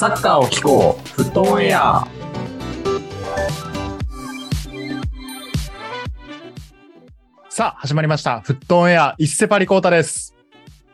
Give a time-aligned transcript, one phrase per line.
[0.00, 2.06] サッカーを聞こう、フットオンエア。
[7.50, 8.40] さあ、始まりました。
[8.40, 10.34] フットオンエア、一セパリコータです。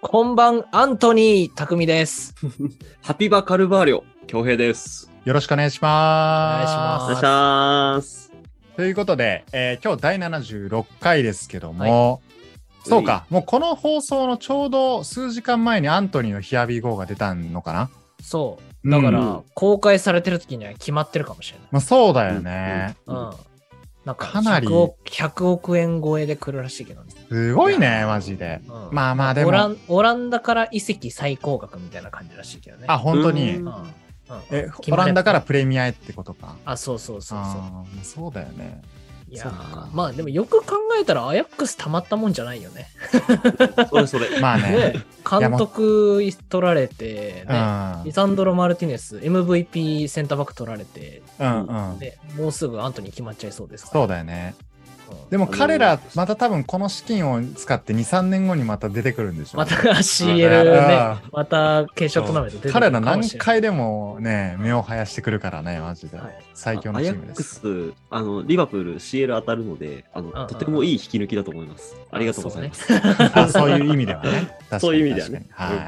[0.01, 2.35] こんばん、アントニー匠です。
[3.01, 5.09] ハピバカルバーリョ、京平です。
[5.25, 7.05] よろしくお願いします。
[7.05, 8.33] お願いします。
[8.75, 12.23] ということで、えー今日第76回ですけども、
[12.85, 17.89] そうか、もうこの放送のちょうど数時間前にアントニーのヒアビーゴーが出たのかな？
[18.21, 18.76] そう。
[18.87, 22.43] だから、うん公開されてる時には決まってるかもしれまあ、そうだよね。
[22.43, 22.95] ない。
[23.07, 23.31] うん。
[24.05, 27.13] なんかかなり100億、100億円超えで来るらしいけどね。
[27.29, 28.61] すごいね、マジで。
[28.69, 32.85] うんまあまあでもオランオランダから移籍最高額みたいな感じらしいけどね。
[32.89, 33.57] あ、本当に？
[33.57, 33.73] うんうん。
[33.73, 33.87] うん
[34.51, 36.57] え、決まれオランダからプレミアへってことか。
[36.65, 38.83] あ、そうそうそうそあーそうだよね。
[39.29, 39.35] う。
[39.35, 39.53] いや
[39.93, 42.89] まあでもよく考えたらアヤックスたまったもんじゃないよね。
[43.91, 44.41] それそれ。
[44.41, 44.71] まあね。
[44.71, 47.55] ね監督取られて、うん。
[47.55, 51.99] ね、リサンドロ・マルティネス、MVP センターバック取られて、うんうん。
[51.99, 54.01] でもうすぐアントニー決まっちゃいそうですから。
[54.01, 54.55] そうだよね。
[55.11, 59.59] うんでも彼ら、また多分この資金を使って2、3年後にまた出てくるんでしょ。
[59.59, 66.39] また CL うんね、また決勝トーナメント出てくる彼ら何回でもね、目を生やしてくるからね、マジではい。
[66.55, 67.43] 最強のチームです。
[67.61, 71.97] ス、あの、リバプール CL 当たるので、あの、とてもいい引き抜きだと思います。
[72.11, 72.87] ありがとうございます。
[73.35, 74.57] あそういう意味ではね。
[74.81, 75.77] そういう意味ではねはい。
[75.77, 75.83] は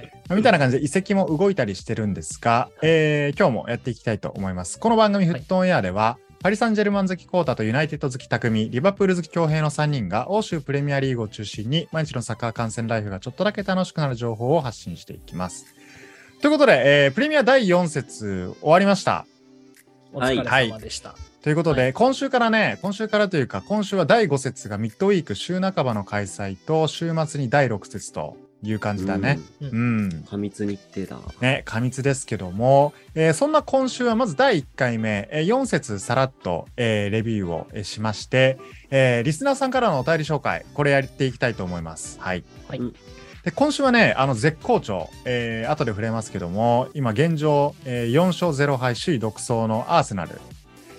[0.00, 4.78] いまあみたいな感じで移籍も動いたりしてるんですが、えー今日もやっていきたいと思います。
[4.78, 15.66] この番組フットオンエアでは、パリ・サンジェルマン好きコータとユナイテッド好き匠、リバプール好き強兵の3人が欧州プレミアリーグを中心に毎日のサッカー観戦ライフがちょっとだけ楽しくなる情報を発信していきます。
[16.40, 19.26] ということで、えープレミア第4節終わりました。
[20.12, 21.16] お疲れ様でした。
[21.42, 29.38] ということで、はい今週からね、今週からというか、今週は第5節がミッドウィーク週半ばの開催と、週末に第6節という感じだね。
[29.60, 29.68] うん。
[29.68, 30.24] うん。
[30.28, 31.18] 過密日程だ。
[31.40, 38.58] ね、過密ですけども、えーそんな今週はまず第1回目、えー4節さらっと、えーレビューを、えーしまして、
[38.90, 42.18] えーリスナーさんからのお便り紹介、これやっていきたいと思います。
[42.20, 42.44] はい。
[42.68, 42.78] はい。
[42.78, 42.94] うん。
[43.44, 50.40] で今週はね、あの絶好調、えー後で触れますけども、今現状、えー4勝0敗首位独走のアーセナル、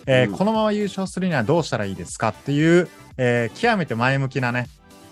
[0.06, 0.38] えーうん。
[0.38, 2.88] このまま優勝するにはどうしたらいいですかっていう、
[3.18, 4.70] えー極めて前向きなね、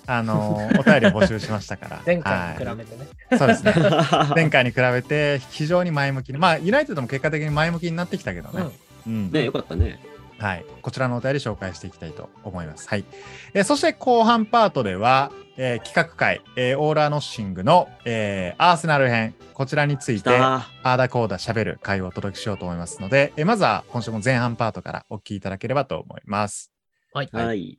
[0.08, 2.02] あのーお便りを募集しましたから。
[2.06, 3.08] 前回に比はいべてね。
[3.38, 3.74] そうですね。
[4.36, 8.66] 前回に比べて非常に前向きに、まあ、ユナイテッドも結果的に前向きになってきたけどね。
[9.08, 10.00] うんね、よかったね。
[10.38, 10.66] はい。
[10.82, 12.88] こちらのお便り紹介していきたいと思います。
[12.90, 13.06] はい。
[13.54, 20.56] えーそして後半パートでは、えー企画会、えーオーラーノッシングの、えーアーセナル編、こちらについ来て、た。
[20.56, 26.72] あーだこーだ喋る会をお届けしようと思いますので、えーまずは今週も前半パートからお聞きいただければと思います。
[27.14, 27.30] はい。
[27.32, 27.78] はい。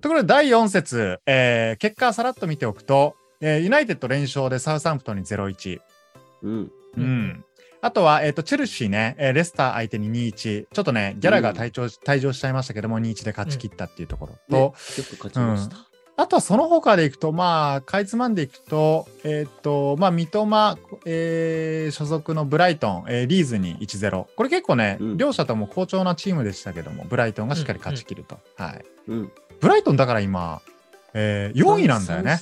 [0.00, 5.80] ところで第4節、えー結果さらっと見ておくと、えーユナイテッド連勝でサウサンプトンに0-1。
[6.42, 6.70] うん。
[6.96, 7.44] うん。
[7.82, 10.66] あとは、えっ、と、チェルシーね、えーレスター相手に2-1。
[10.72, 15.76] ちょっとね、ギャラが退場,、退場しちゃいましたけども、2-1で勝ち切ったっていうところと、ね、よく勝ちました。
[16.18, 24.26] あとはその他でいくと、まあ、かいつまんでいくと、えっ、と、まあ、三笘、えー所属のブライトン、えーリーズに1-0。
[24.34, 28.38] これ結構ね、うん両者とも好調なチームでしたけども、ブライトンがしっかり勝ち切ると。
[28.56, 28.84] はい。
[29.08, 29.32] うん。
[29.60, 30.60] ブライトンだから今、
[31.14, 32.40] えー4位なんだよね。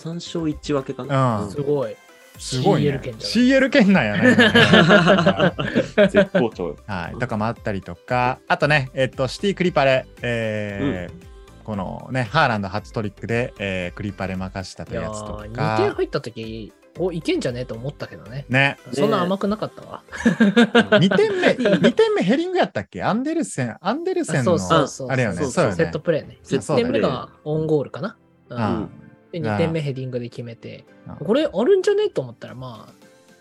[0.00, 1.42] 3勝1分けかな。
[1.42, 1.96] うんすごい。
[2.38, 3.00] すごいね CL。
[3.00, 4.34] 圏ない？CL 圏内やね。
[4.34, 5.54] は
[5.96, 6.76] い絶好調よ。
[6.86, 17.60] はい、とかもあったりとか、あとね、えっと、シティクリパレ、えーこのね、ハーランド初トリックで、えークリパレ任したというやつとー、2点か、入った時、お、いけんじゃね？
[17.60, 18.44] えと思ったけどね。
[18.48, 20.02] ね、そんな甘くなかったわ。
[20.12, 23.02] 2点目、2点目ヘリングやったっけ？
[23.02, 25.08] アンデルセン、アンデルセンのそうそうそう。
[25.08, 25.72] あれよね、そうそう。
[25.72, 26.38] セットプレーね。
[26.44, 28.16] 1セットプレー点目がオンゴールかな？
[28.50, 28.90] ううんん
[29.32, 30.84] で、2点目ヘディングで決めて
[31.20, 32.04] うん、これあるんじゃね？
[32.04, 32.88] えと思ったら、ま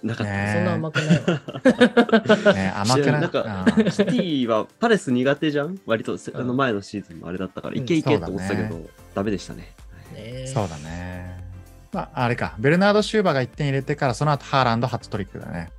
[0.01, 0.33] なかった。
[0.33, 1.23] ねあ、そんな甘くない
[2.43, 2.53] わ。
[2.53, 3.21] ね、甘くない。
[3.21, 5.79] なんかうんシティはパレス苦手じゃん？
[5.85, 9.73] 割とせあのうん前のシーズンもあれだったから、うんいけいけと思ってたけそうど、ダメでしたね。
[10.13, 11.32] ねそうだね。
[11.93, 15.71] まあ、あれか、ベルナード・シューバーが1点入れてから、その後ハーランド初トリックだね。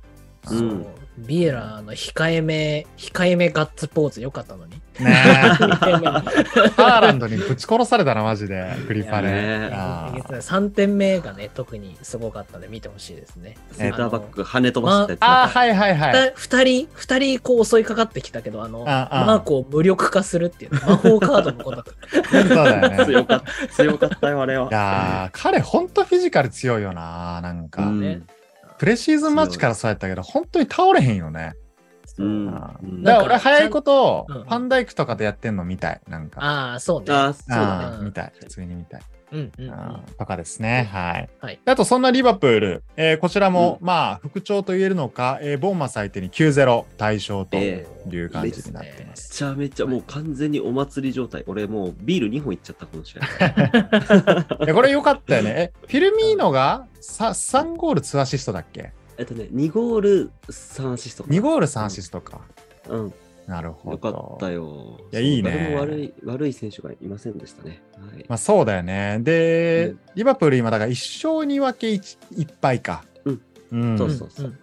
[0.49, 0.59] うん。
[0.59, 4.73] そうビエラの控えめ、控えめガッツポーズよかったのに。
[4.99, 5.13] ね
[5.59, 9.29] 2点目のハーランドにぶち殺されたな、マジで、クリパレ。
[9.31, 13.57] ねあー3点目がね、特にすごかったので見てほしいですね。
[13.71, 15.19] センターバックが跳ね飛ばしたやつ。
[15.21, 16.33] あー、はいはいはい。
[16.37, 21.83] 2人、二人こう襲いかかってきたけど、あの、ああマークを無力化するっていう、魔法カードのこと。
[22.31, 23.05] そうだよね。
[23.05, 23.67] 強かった。
[23.67, 24.69] 強かったよ、あれは。
[24.69, 28.21] いやー彼ほんとフィジカル強いよななんか、うんね
[28.77, 31.53] プレシーズンマッチからそうやったけど本当に倒れへんよね、
[32.17, 32.51] うん。
[33.03, 34.43] だから俺早いことうん。
[34.43, 36.41] ファンダイクとかでやってんの見たいなんか。
[36.43, 37.05] ああ、そうね。
[37.09, 38.05] あーそうだね。
[38.05, 38.33] 見たい。
[38.39, 39.01] 普通に見たい
[39.57, 40.89] うんうんとかですね。
[40.91, 41.29] はい。
[41.39, 49.29] はいであと、そんなリバプール、えーこちらも、まあ、復調と言えるのか、えーボーンマス相手に9-0対象とえいう感じになっていまめす。
[49.31, 51.43] ちゃめちゃもう完全にお祭り状態。
[51.47, 53.25] 俺もうビール2本いっちゃった、この試合。
[54.65, 55.49] いやこれ良かったよね。
[55.55, 58.91] え、フィルミーノがさ3ゴール2アシストだっけ？
[59.17, 61.35] えっとね、2ゴール3アシストかな。
[61.37, 62.41] ?2 ゴール3アシストか。
[62.89, 63.13] うん。
[63.47, 64.09] なるほど。
[64.09, 64.99] よかったよ。
[65.11, 67.81] いやいいね悪い悪い選手がいませんでしたね。
[67.93, 68.25] はい。
[68.27, 69.19] まあそうだよね。
[69.21, 73.03] で、うんリバプール今だから1勝2分け 1, 1敗か。
[73.25, 73.41] うん。
[73.71, 74.47] うんそうそうそう。
[74.47, 74.57] ん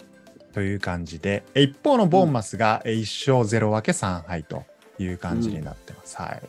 [0.52, 4.64] という感じで、え一方のボーンマスがえ1勝0分け3敗と
[4.98, 6.16] いう感じになってます。
[6.16, 6.42] はい。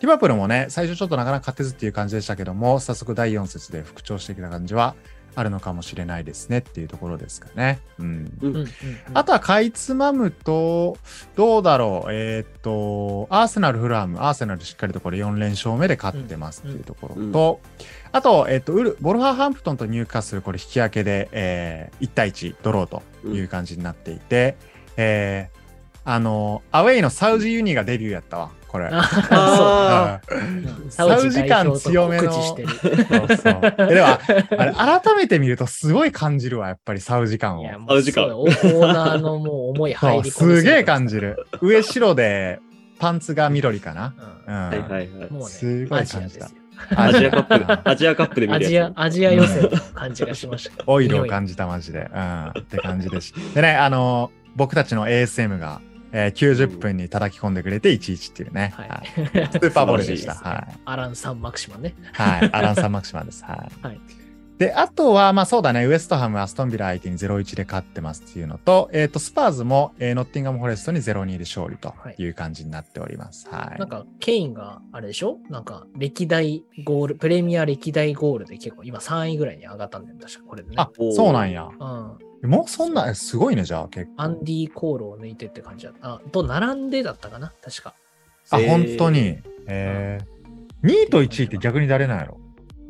[0.00, 4.96] リバプールもね、最初ちょっとなかなか勝てずっていう感じでしたけども、早速第4節で復調してきた感じは
[5.34, 7.80] あるのかもしれないですねっていうところですかね。
[7.98, 8.32] うん。
[8.40, 8.50] うん。
[8.50, 8.60] うんうん。
[8.60, 8.68] うん
[9.14, 10.96] あとはかいつまむと、
[11.36, 17.60] どうだろう、えーっと、アーセナル、フラム、アーセナルしっかりとこれ4連勝目で勝ってますっていうところと、
[18.12, 24.56] あと、えーっと、ウル、ボルハーハンプトンとニューカッスル、これ引き分けで、えー1対1ドローという感じになっていて、
[24.96, 25.62] えー
[26.04, 28.88] あの、アウェイのサウジユニがデビューやったわ、これ。
[28.90, 32.32] ああうんそうサウジ感強めの。
[32.32, 32.56] そう
[33.36, 33.60] そう。
[33.90, 34.18] えでは、
[34.56, 37.66] あれ、改めて見るとすごい感じるわ、やっぱりサウジ感を。
[37.88, 41.46] サウジ感オーナーのもう思い入りすげえ感じる。
[41.60, 42.60] 上白で、
[42.98, 44.14] パンツが緑かな。
[44.46, 44.68] うんうん。
[44.68, 45.30] はいはいはい。
[45.30, 46.50] もうね、すごい感じた
[46.96, 50.84] アジアカップで、アジアカップで見アジアアジア予選の感じがしました。
[50.86, 52.10] オイルを感じた、マジで。
[52.12, 52.48] うん。
[52.48, 53.40] って感じでした。
[53.54, 55.80] でね、あの僕たちの ASM が、
[56.12, 58.72] えー90分に叩き込んでくれて1-1っていうね。
[58.76, 60.34] はいはいスーパーボールでした。
[60.34, 60.78] 素晴らはい。
[60.84, 61.94] アラン・サン・マクシマンね。
[62.12, 62.50] はい。
[62.52, 63.44] アランサン・マクシマンです。
[63.44, 63.70] はい。
[63.86, 64.00] はい
[64.58, 73.48] で、あとは、まあそうだね、ウエストハム、アストンビラ相手に0-1で勝ってますっていうのと、えっ、と、スパーズも、えーノッティンガム・フォレストに0-2で勝利という感じになっております。
[73.50, 73.78] はい。
[73.80, 75.38] なんか、ケインがあれでしょ？
[75.48, 80.74] なんか、歴代ゴール、プレミア歴代ゴールで結構、今3位ぐらいに上がったんだよ、確かこれでね。
[80.78, 81.64] あ、そうなんや。
[81.64, 82.18] うん。
[82.42, 84.12] もうそんな、えすごいね、じゃあ、結構。
[84.16, 86.14] アンディ・コールを抜いてって感じだった。
[86.14, 87.52] あ、と並んでだったかな？
[87.62, 87.94] 確か。
[88.50, 89.38] あ、えー本当に。
[89.68, 92.40] えー、2位と1位って逆に誰なんやろ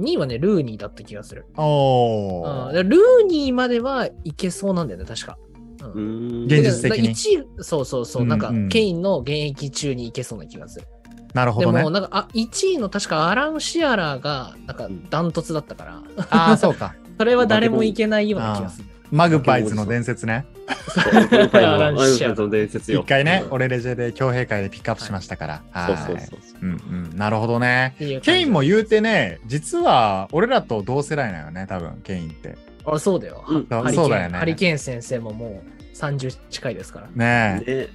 [0.01, 1.45] ？2位はね、ルーニーだった気がする。
[1.57, 2.83] おー。
[2.83, 5.37] ルーニーまではいけそうなんだよね、確か。
[5.83, 6.45] うんうーん。
[6.47, 7.13] 現実的に1
[7.61, 10.87] 位、そうそうそう、なんかうんうん、ケインの現役中にいけそうな気がする。
[11.35, 11.91] なるほどねでも、。
[11.91, 16.95] なんか、あ、1位の確かアラン・シアラーが、なんか、ダントツだったから、ああ、そうか。
[17.19, 18.89] それは誰もいけないような気がする。
[19.12, 20.47] マグパイズの伝説ね。
[20.88, 23.00] そう今回のアランシアアイアンの伝説よ。
[23.05, 25.62] 一回ね、うん俺レジェで強兵会でピックアップしましたから。
[25.70, 25.97] はい。
[25.99, 26.61] そうそうそうそう。
[26.62, 27.17] うんうん。
[27.17, 27.94] なるほどね。
[28.23, 32.56] ケインも言うてね、実は俺らと同世代なのよね、多分、ケインって。
[32.87, 33.44] あ、そうだよ。
[33.47, 37.08] そうだよねハリケーン先生ももう30近いですから。
[37.15, 37.75] ねえ。
[37.85, 37.88] ね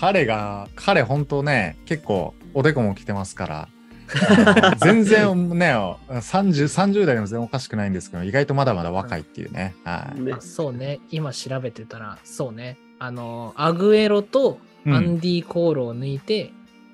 [0.00, 3.68] 彼が、彼本当ね、結構おでこも来てますから。
[4.78, 9.74] 全然ね、30、30代でも全然おかしくないんですけど、意外とまだまだ若いっていうね。
[9.84, 10.20] はい。
[10.20, 11.00] ねあそうね。
[11.10, 12.78] 今調べてたら、そうね。
[12.98, 16.52] あの、アグエロとうんアンディ・コールを抜いて、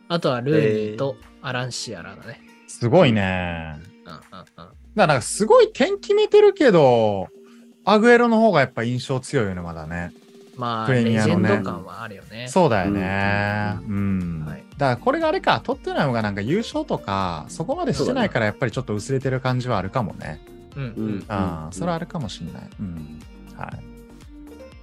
[0.08, 2.40] あとはルーニーとアラン・シアラだね。
[2.66, 3.76] すごいね。
[4.04, 4.24] うんうんうん。
[4.56, 7.28] だからなんかすごい点決めてるけど、
[7.84, 10.12] アグエロの方がやっぱ印象強いよね、まだね。
[10.56, 12.46] まあ、プレレジェンミアのねド感はあるよね。
[12.48, 13.78] そうだよね。
[13.88, 14.44] うん。
[14.46, 20.40] はいだからこれがあれか、トッテナムがなんか優勝とか、そこまでしてないからやっぱりちょっと薄れてる感じはあるかもね。
[20.74, 21.24] うんううんん。
[21.28, 22.62] ああ、それはあるかもしんない。
[22.80, 23.20] うん。
[23.56, 23.68] はい。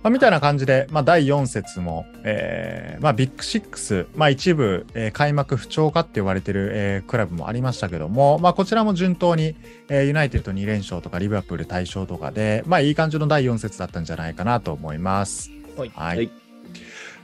[0.04, 9.56] まあ、みたいな感じで、まあ、第4節も、えーまあ、ビッグシックス、まあ、一部、えー開幕不調かって言われてる、えークラブもありましたけども、まあ、こちらも順当に、
[9.90, 15.52] えーユナイテッド2連勝とか、リバプール大勝とかで、まあ、いい感じの第4節だったんじゃないかなと思います。
[15.78, 16.18] はいはい。
[16.18, 16.32] はい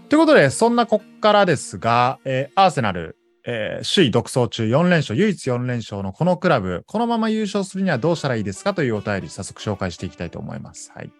[0.10, 10.94] ということで、そんなこっからですが、えーアーセナル、えー首位独走中4連勝、唯一4連勝のこのクラブ、このまま優勝するにはどうしたらいいですかというお便り、早速紹介していきたいと思います。
[10.96, 11.12] はい。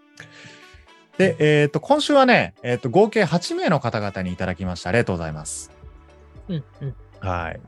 [1.18, 4.90] で、えっ、と、今週はね、えっ、と、合計8名の方々にいただきました。
[4.90, 5.72] ありがとうございます。
[6.48, 6.96] うんうん。
[7.20, 7.60] はい。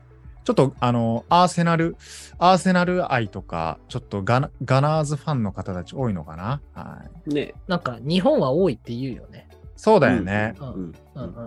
[0.44, 1.96] ちょっと、あの、アーセナル、
[2.38, 6.62] アーセナル愛とか、ちょっとガナガナーズファンの方たち多いのかな？
[6.72, 7.34] はい。
[7.34, 7.54] ね。
[7.68, 9.49] なんか、日本は多いって言うよね。
[9.80, 10.54] そうだよね。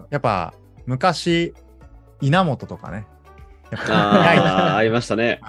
[0.09, 0.55] やっぱ、
[0.87, 1.53] 昔、
[2.19, 3.05] 稲本とかね。
[3.69, 5.39] やっぱああ、ありましたね。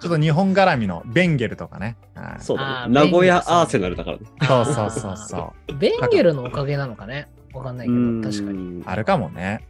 [0.00, 1.96] ちょっと日本絡みのベンゲルとかね。
[2.16, 2.92] はいそうだね。
[2.92, 4.24] 名古屋アーセナルだからね。
[4.42, 5.74] そうそうそうそう。
[5.76, 8.78] ベンゲルのおかげなのかねわかんないけど、確かに。
[8.78, 9.64] にあるかもね。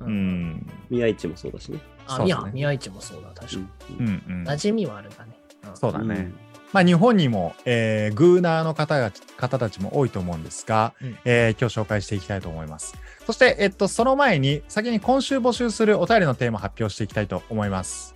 [0.00, 0.66] ううんん。
[0.90, 1.78] 宮市もそうだしね。
[2.06, 3.56] あ、宮宮市もそうだ、確か
[3.88, 3.96] に。
[4.00, 4.44] うんうん。
[4.46, 5.32] 馴染みはあるんだね。
[5.64, 6.30] うんそうだね。
[6.72, 12.94] まあ日本にも、えーグーナーの方が方たちも多いと思うんですが、うんえー今日紹介していきたいと思います。
[13.26, 18.14] そして、えっと、その前に、先に今週募集するお便りのテーマ発表していきたいと思います。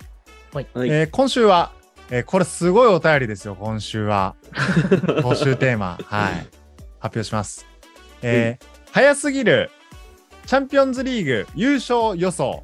[0.53, 0.67] はい。
[0.75, 1.71] えー今週は、
[2.09, 4.35] えーこれすごいお便りですよ、今週は。
[5.21, 6.33] 募集テーマ、はい。
[6.99, 7.65] 発表します。
[8.21, 9.71] えー早すぎる
[10.45, 12.63] チャンピオンズリーグ優勝予想。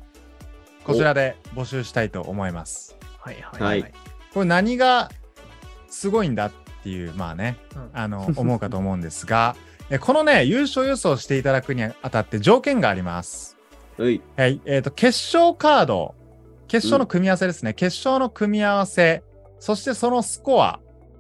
[0.86, 2.95] こちらで募集したいと思います。
[3.19, 3.83] はいはいははいい。
[4.33, 5.12] これ何が
[5.91, 6.51] すごいんだっ
[6.83, 7.89] ていう、まあね、うん。
[7.93, 9.55] あの、思うかと思うんですが、
[9.91, 13.57] えこのね、優勝予想していただくにあたって条件があります。
[13.98, 14.21] はい。
[14.38, 16.15] はい、えっ、と、決勝カード、
[16.67, 17.74] 決勝の組み合わせですね。
[17.74, 19.24] 決勝の組み合わせ、
[19.60, 20.79] そしてそのスコア、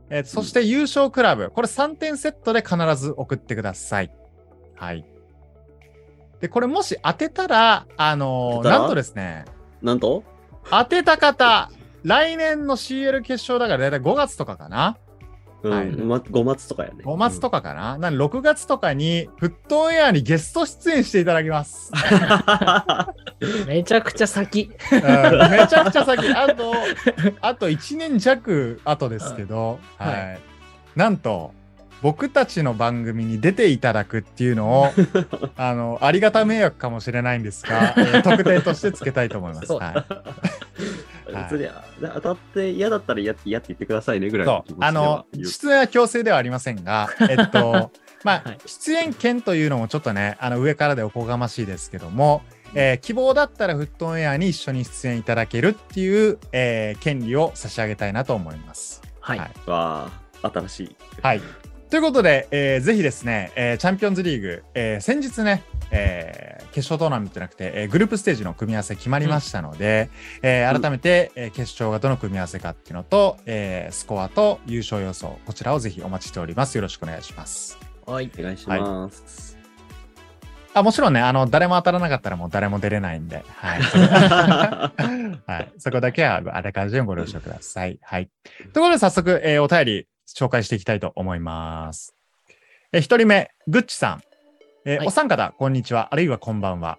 [0.09, 4.11] えーそして優勝クラブ、これ3点セットで必ず送ってください。
[4.75, 5.05] はい。
[6.39, 9.45] で、これもし当てたら、あのーなんとですね、
[9.81, 10.23] なんと？
[10.69, 11.69] 当てた方、
[12.03, 14.97] 来年の CL 決勝だからだいたい5月とかかな
[15.63, 17.03] うん、はいま、5月とかやね。
[17.03, 21.91] 5月とかかな、なんで6月とかにフットオンエアにゲスト出演していただきます。
[23.67, 24.71] めちゃくちゃ先。
[24.91, 26.73] うんめちゃくちゃ先、あと、
[27.41, 30.39] あと1年弱後ですけど、ははい
[30.95, 30.97] い。
[30.97, 31.53] なんと、
[32.01, 34.87] 僕たちの番組に出ていただくっていうのを、
[35.55, 39.67] あの、ありがた迷惑かもしれないんですが、え ー特典としてつけたいと思います。
[39.67, 39.95] そうはい。
[41.31, 41.67] 別に
[42.01, 47.91] 当たって嫌だったら嫌って嫌って言ってくださいねぐらいのあの出演は強制ではありませんが、 えっと
[48.23, 48.59] まあ、はい。
[48.65, 59.01] 出演権というのもちょっとねあの上からでおこがましいですけども、えー希望だったらフットオンエアに一緒に出演いただけるっていう、えー権利を差し上げたいなと思います。
[59.19, 59.39] はい。
[59.39, 59.51] はい。
[59.69, 60.11] わ
[60.43, 60.95] あ新しい。
[61.21, 61.41] はい。
[61.89, 70.09] ということで、えーぜひですね、えーチャンピオンズリーグ、えー先日ね、えー決勝トーナメントじゃなくて、えーグループステージの組み合わせ決まりましたので、
[70.41, 76.75] えー改めて、えー決勝がどの組み合わせかっていうのと、えースコアと優勝予想、こちらをぜひお待ちしております。
[76.75, 77.77] よろしくお願いします。
[78.05, 78.31] はい。
[78.39, 79.57] お願いします。
[80.73, 83.81] あもちろんね、あの誰も当たらなかったらもう誰も出れないんで、はい。
[85.45, 87.99] はい、そこだけはあらかじめご了承ください。
[88.01, 88.29] はい。
[88.71, 92.15] ということで早速、えーお便り紹介していきたいと思います。
[92.93, 94.23] えー一人目、グッチさん。
[94.85, 96.97] えーはいお三方、こんにちは、あるいはこんばんは。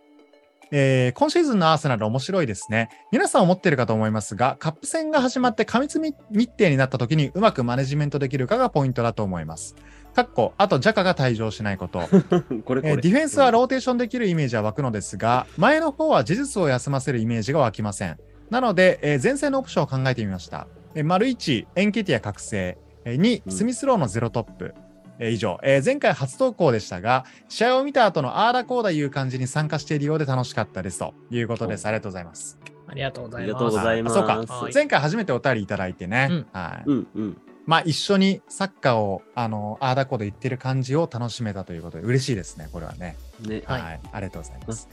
[0.71, 2.89] えー今シーズンのアーセナル面白いですね。
[3.11, 6.15] 皆さん思っているかと思いますが、カップ戦が始まって過密日
[6.51, 9.75] 程になった時にうまくマネジメントできるかがポイントだと思います。
[10.15, 12.01] かっこ、あとジャカが退場しないこと。
[12.65, 12.91] これこれ。
[12.91, 18.17] えーディフェンスはローテーションできるイメージは湧くのですが、前の方はジェズスを休ませるイメージが湧きません。
[18.49, 20.69] なので、えー前線のオプションを考えてみました。
[20.95, 22.79] えー丸1、エンケティア覚醒。
[23.05, 24.75] えー2、うんスミスローのゼロトップ。
[25.23, 31.87] えー以上、えー前回初投稿でしたが、試合を見た後のあーだこーだいう感じに参加しているようで楽しかったですということです。
[31.87, 32.59] ありがとうございます。
[32.89, 33.47] ありがとうございます。
[33.47, 34.13] ありがとうございます。
[34.13, 36.83] あそうかはい前回初めてお便りいただいてね、うんはい。
[36.87, 37.39] うんうん。
[37.65, 43.17] まあ一緒にサッカーを、あの、あーだこーだ言ってる感じを楽しめたということで嬉しいですね、これはね。
[43.47, 43.63] ね。
[43.67, 44.89] は、はいいありがとうございます。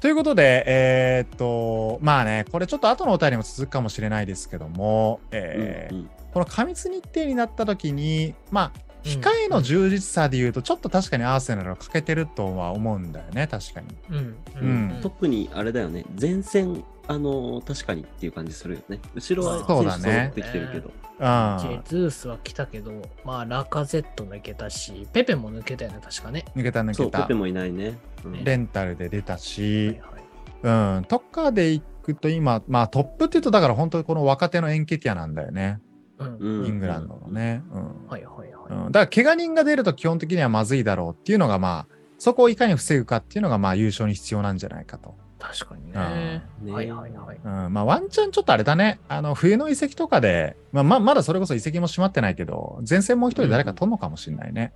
[0.00, 13.12] ということで、えーっと、まあね、これちょっと後のお便りも続くかもしれないですけども、えーうんうんこの過密日程になった時に、まあ、うん控えの充実さで言うと、ちょっと確かにアーセナルは欠けてるとは思うん。
[13.12, 13.86] だよね、確かに。
[14.10, 14.36] うん。
[14.60, 14.64] う
[14.98, 15.00] ん。
[15.02, 16.04] 特にあれだよね。
[16.20, 18.98] 前線、あの確かにっていう感じするよね。
[19.14, 20.90] 後ろはそうだね選手揃ってきてるけど。
[21.16, 26.44] ジェズースは来たけど、まあ、ラカゼット抜けたし、ペペも抜けたよね、確かね。
[26.56, 27.34] 抜けた抜そう、けたペペ。
[27.34, 27.98] もいないね。
[28.24, 28.42] うん。
[28.44, 35.34] レンタルで出たはいし、はいうん、トッカーで行くと今、まあトップって言うと、だから本当にこの若手のエンケティアなん。
[35.34, 35.78] だよね。
[36.20, 37.62] イングランドのね。
[37.72, 38.06] うん。
[38.08, 38.84] はいはいはい。
[38.86, 45.14] うん、だから怪我人が出ると基本的にはまずいだろうっていうのがまあそこをいかに防ぐかっていうのがまあ優勝に必要なんじゃないかと。
[45.38, 46.42] 確かにうんね。
[46.62, 47.38] ねはいはいはい。
[47.44, 49.00] うん、まあワンチャンちょっとあれだね。
[49.08, 54.72] あの冬の移籍とかで、まあ、ままだそれこそ移籍も閉まってないけど、前線もう一人誰か取るのかもしれないね。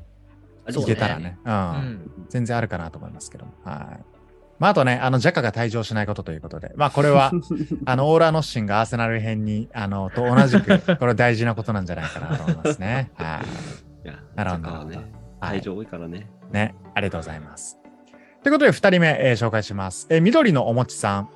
[0.66, 1.38] うねけたらね。
[1.44, 1.52] うん。
[1.52, 2.26] うん。
[2.28, 3.52] 全然あるかなと思いますけども。
[3.64, 4.17] はい。
[4.58, 7.32] まああとね、あのジャカが退場しないことということで、まあこれは、
[7.86, 13.10] あのオーラノッシンがアーセナル編に、あの、と同じく、これ大事なことなんじゃないかなと思いますね。
[13.14, 13.78] はい。
[14.34, 14.96] なるほどね、
[15.40, 16.28] はい退場多いからね。
[16.50, 17.78] ね、ありがとうございます。
[18.42, 20.06] ということで、2人目、えー紹介します。
[20.10, 21.28] えー緑のおもちさん、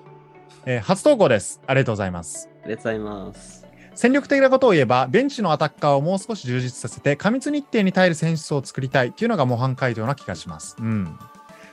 [0.66, 1.60] えー初投稿です。
[1.66, 2.48] ありがとうございます。
[2.64, 3.62] ありがとうございます。
[3.94, 10.76] 戦力的なことを言えば、ベンチのアタッカーをもう少し充実させて、過密日程に耐える選手層を作りたいっていうのが模範解答な気がします。
[10.78, 11.18] うん。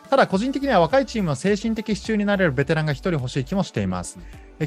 [0.10, 4.18] ただ、個人的には若いチームの精神的支柱になれるベテランが1人欲しい気もしています。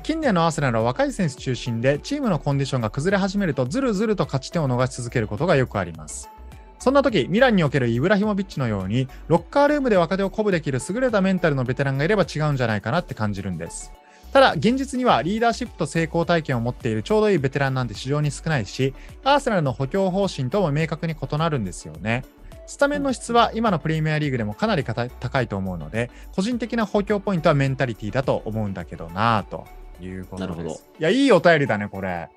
[0.05, 6.31] 近年のアーセナルは若い選手中心で、チームのコンディションが崩れ始めると、ずるずると勝ち点を逃し続けることがよくあります。
[6.79, 13.93] そんな時、ミランにおけるイブラヒモビッチのように、ロッカールームで若手を鼓舞できる優れたメンタルのベテランがいれば違うんじゃないかなって感じるんです。
[14.33, 18.95] ただ、現実にはリーダーシップと成功体験を持っているちょうどいいベテランなんて非常に少ないし、
[19.25, 22.25] アーセナルの補強方針とも明確に異なるんですよね。
[22.73, 29.67] スタメンの質は今のプレミアリーグでもかなり高いと思うので、個人的な補強ポイントはメンタリティだと思うんだけどなぁと。
[30.01, 30.57] いうことです。
[30.57, 32.29] なるほどいや、いいお便りだね、これ。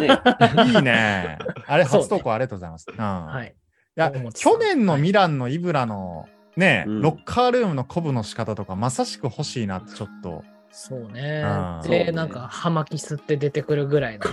[0.00, 0.08] ね、
[0.66, 1.36] いいね。
[1.66, 2.86] あれ、初投稿ありがとうございます。
[2.88, 2.96] うん。。
[2.96, 3.52] はいい。
[3.96, 10.44] や去年のミランのイブラのね、うんロッカールームの鼓舞の仕方とか、まさしく欲しいなってちょっと。
[10.74, 11.44] そうね
[11.84, 11.90] うん。
[11.90, 14.24] で、なんか、葉巻吸って出てくるぐらいの。
[14.24, 14.28] あ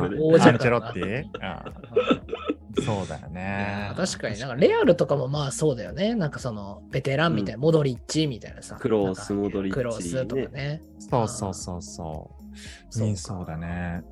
[0.00, 3.92] これね王者チェロッティ感があうんそうだよね。
[3.96, 6.14] 確かになんかレアルとかもまあそうだよね。
[6.14, 8.76] なんかそのベテランみたいな、モドリッチみたいなさ。
[8.76, 10.80] クロースモドリッチクロースとかね。
[10.98, 12.56] そうそうそうそう。
[12.90, 14.02] そうそうだね。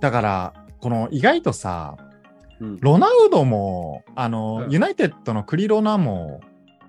[0.00, 1.96] だから、この意外とさ、
[2.60, 6.40] うんロナウドも、あの、うんユナイテッドのクリロナも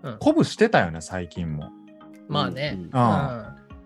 [0.03, 1.69] うん、鼓舞してたよね、最近も。
[2.27, 2.73] まあね。
[2.77, 2.91] うんうん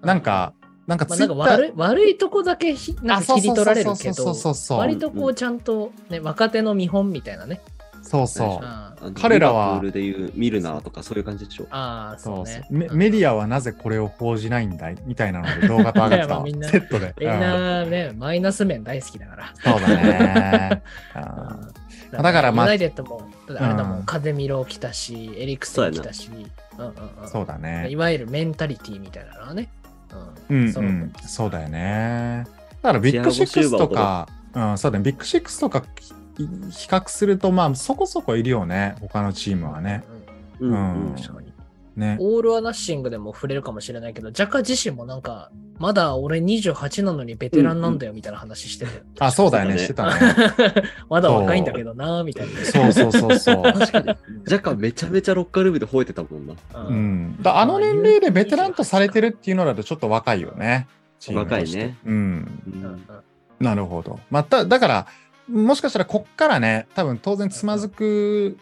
[0.05, 0.53] なんか、
[0.87, 4.79] なんかツイッター、悪い悪いとこだけひなんか切り取られるけどそうそうそうそう。
[4.79, 7.61] 割とこうちゃんと、ね、若手の見本みたいなね。
[8.03, 8.61] そうそ
[9.01, 9.13] う。
[9.13, 9.79] 彼らは。
[9.81, 11.65] ルでいうミルナーとかそういう感じでしょ。
[11.71, 12.89] ああ、そそうね。
[12.91, 16.39] メディアはなぜこれを報じないんだいみたいなので動画と上がってた。
[16.45, 16.69] みんな。
[16.69, 17.15] セットで。
[17.19, 19.53] みんなね、マイナス面大好きだから。
[19.65, 20.83] うんそうだね。
[22.11, 22.65] だからまあ。
[22.65, 24.01] ユナイテッドも、あれだもうん。
[24.01, 26.29] ん、カゼミロ来たし、エリクセン来たし、
[26.77, 26.93] うんうん
[27.23, 27.27] うん。
[27.27, 27.87] そうだね。
[27.89, 27.95] い。
[27.95, 29.69] わゆるメンタリティみたいなのはね。
[30.49, 32.45] うん、そううんそうだよね。
[32.81, 35.83] だからビッグシックスとか、うん、そうだね、ビッグシックスとか
[36.37, 40.03] い比較すると、まあそこそこいるよね、他のチームはね。
[40.59, 41.53] うんうんうん確かに。
[41.95, 42.17] ね。
[42.19, 48.91] All or Nothing でも触れるかもしれないけど、ジャカ自身もなんか、まだ俺28なのにベテランなんだよみたいな話してて。
[49.19, 50.13] あ、そうだよね、してたね。
[51.09, 52.61] まだ若いんだけどな、みたいな。
[52.61, 53.63] そうそうそうそう。
[53.63, 54.17] 確かに。
[54.45, 56.53] ジャカめちゃめちゃロッカールームで吠えてたもんな。
[56.53, 60.87] ううんん、だあの年齢でベテランとされてるっていうのだとちょっと若いよね。
[61.33, 61.97] 若いね。
[62.05, 62.13] うん。
[62.13, 63.01] うんうんうん
[63.57, 64.19] なるほど。
[64.29, 65.07] また、だから、
[65.49, 68.57] もしかしたらこっからね、多分当然つまずく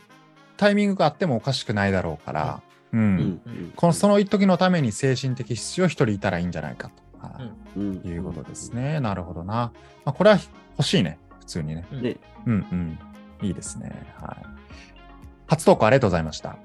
[0.55, 2.61] タイミングがあってもおかしくないだろうから、
[2.93, 2.99] うん。
[2.99, 7.02] うんうんこのその一時のために精神的必要一人いたらいいんじゃないかと、はい
[7.75, 8.99] うんいうことですね。
[8.99, 9.71] なるほどな。
[10.05, 10.39] まあ、これは
[10.77, 11.19] 欲しいね。
[11.39, 11.85] 普通にね。
[11.91, 12.99] うんねうんうん。
[13.47, 13.91] いいですね。
[14.19, 14.45] はい。
[15.47, 16.57] 初投稿ありがとうございました。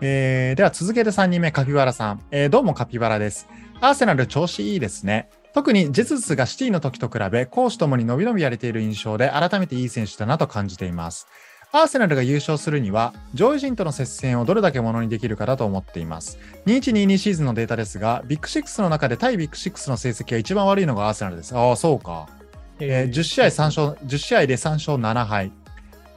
[0.00, 2.22] えー、では続けて3人目、カピバラさん。
[2.30, 3.48] えー、どうもカピバラです。
[3.80, 5.30] アーセナル調子いいですね。
[5.54, 11.26] 特にジェズスがシティの時と比べ、攻守ともに伸び伸びやれている印象で、改めていい選手だなと感じています。
[11.74, 16.38] アーセナルが優勝するには、上位陣との接戦をどれだけものにできるかだと思っています。
[16.66, 21.56] 2122シーズンのデータですが、ビッグ6の中で対ビッグ6の成績が一番悪いのがアーセナルです。
[21.56, 22.28] ああ、そうか。
[22.78, 25.50] えー10試合3勝、10試合で3勝7敗。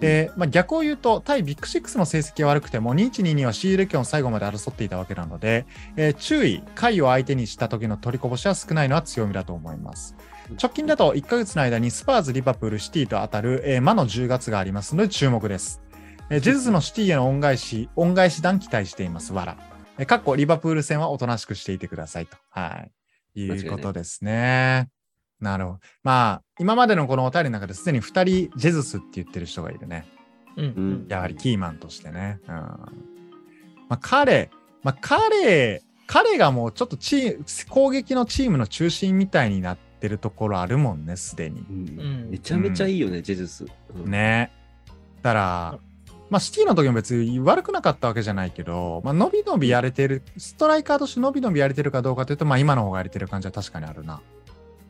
[0.02, 5.66] で、まあ、逆を言うと、対ビッグ6の成績が悪くても、2122はシール権を最後まで争っていたわけなので、
[5.96, 10.15] えー注意、回を相手にした時の取りこぼしは少ないのは強みだと思います。
[10.52, 15.82] 直近だと1ヶ月の間にスパーズ、リバプール、シティと当たる、えー魔の10月がありますので注目です。
[16.30, 19.58] えージェズスのシティへの恩返し、恩返し弾期待しています、わら。
[19.98, 22.38] えーかっこリバプール戦はおとなしくしていてくださいと。
[22.50, 22.86] は
[23.36, 23.40] い。
[23.42, 24.90] いうことですね。
[25.40, 25.80] なるほど。
[26.04, 30.06] まあ、今までのこのお便りの中ですでに2人ジェズスって言ってる人がいるね。
[30.56, 32.40] うんうんやはりキーマンとしてね。
[32.48, 32.54] うん。
[32.54, 32.80] ま
[33.90, 34.50] あ、彼、
[34.84, 41.62] まあ、彼、彼がもうちょっとチーム、攻撃のチームの中心みたいになってるところあるもんね、すでに。
[41.62, 43.66] うんめちゃめちゃいいよね、ジェズス。
[43.96, 44.52] うんね。
[45.22, 45.80] だから、
[46.30, 54.22] まあ、シティの時も別に悪くなかったわけじゃないけど、まあ、伸び伸びやれてる、ストライカーとして伸び伸びやれてるかどうかというと、まあ、今の方がやれてる感じは確かにあるな。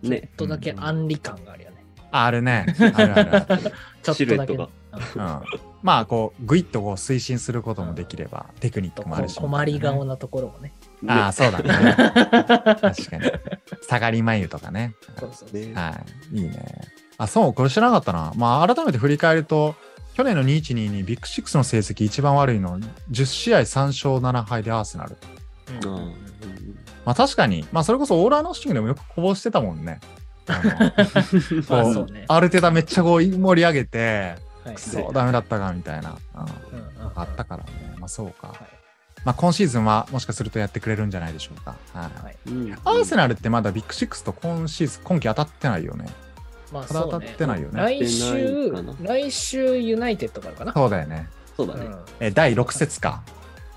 [0.01, 0.29] ちょっね。
[0.37, 1.83] とだけアンリ感があるよね。
[2.11, 2.65] ああるね。
[2.79, 3.71] あるあるある。
[4.01, 4.69] ちょっとだけうん、
[5.83, 10.05] まあ、こう、ぐいっとこう推進することもできれば、テクニックもあるし、困り顔ね。
[10.05, 10.73] なところもね。
[11.07, 11.95] ああ、そうだね。
[12.81, 13.31] 確かに。
[13.87, 14.95] 下がり眉とかね。
[15.19, 16.01] そうそうねは
[16.33, 16.37] い。
[16.37, 16.81] いいね。
[17.17, 18.33] あ、そう、これ知らなかったな。
[18.35, 19.75] まあ、改めて振り返ると、
[20.15, 22.79] 去年の2122ビッグ6の成績一番悪いの、
[23.11, 25.17] 10試合3勝7敗でアーセナル。
[25.83, 26.13] うんうん
[27.05, 29.99] まあ確かに、まあそれこそオーラーノッシングでもよくこぼしてたもんね。
[30.47, 30.59] あ
[31.83, 32.25] の ね。
[32.27, 36.17] アルテタめっちゃこう盛り上げて、はいくそ、ダメだったかみたいな。
[36.33, 37.95] うんうんうんあったからね。
[37.99, 38.47] まあそうか。
[38.47, 38.84] はい
[39.25, 41.75] まあ今シーズンはもしかするとやってくれるんじゃないでしょうか。
[41.93, 42.23] はい。
[42.23, 46.05] はいうんアーセナルってまだビッグ6と今シーズン、今季当たってないよね。
[46.71, 47.81] まあまだ当たってないよね。
[47.81, 50.73] 来週来週ユナイテッドからかな。
[50.73, 51.27] そうだよね。
[51.57, 51.85] そうだね。
[51.85, 53.23] うんえ第6節か。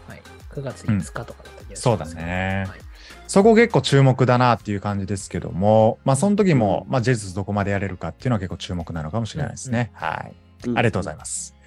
[0.06, 0.22] はい。
[0.52, 2.80] 9月5日とかだった気がそうだねはい
[3.28, 9.90] そこ結構注目だなっていう感じですけども、まあその時も、まあジェズスどこまでやれるかっていうのは結構注目なのかもしれないですね。
[9.92, 10.34] はい。
[10.64, 11.57] ありがとうございます。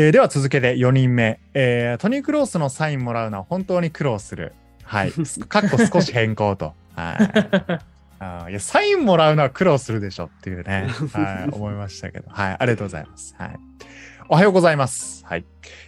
[0.00, 4.52] えーでは続けて4人目、えートニー・クロースのサインもらうのは本当に苦労する。
[4.84, 5.12] はい。
[5.48, 6.72] かっこ少し変更と。
[6.94, 7.82] はい。
[8.20, 12.30] あーいや、サインもらうのは苦労するでしょっていうね、はい、 思いましたけど。
[12.30, 12.56] はい。
[12.60, 13.34] ありがとうございます。
[13.36, 13.58] はい。
[14.30, 15.24] おはようございます。
[15.24, 15.44] はい。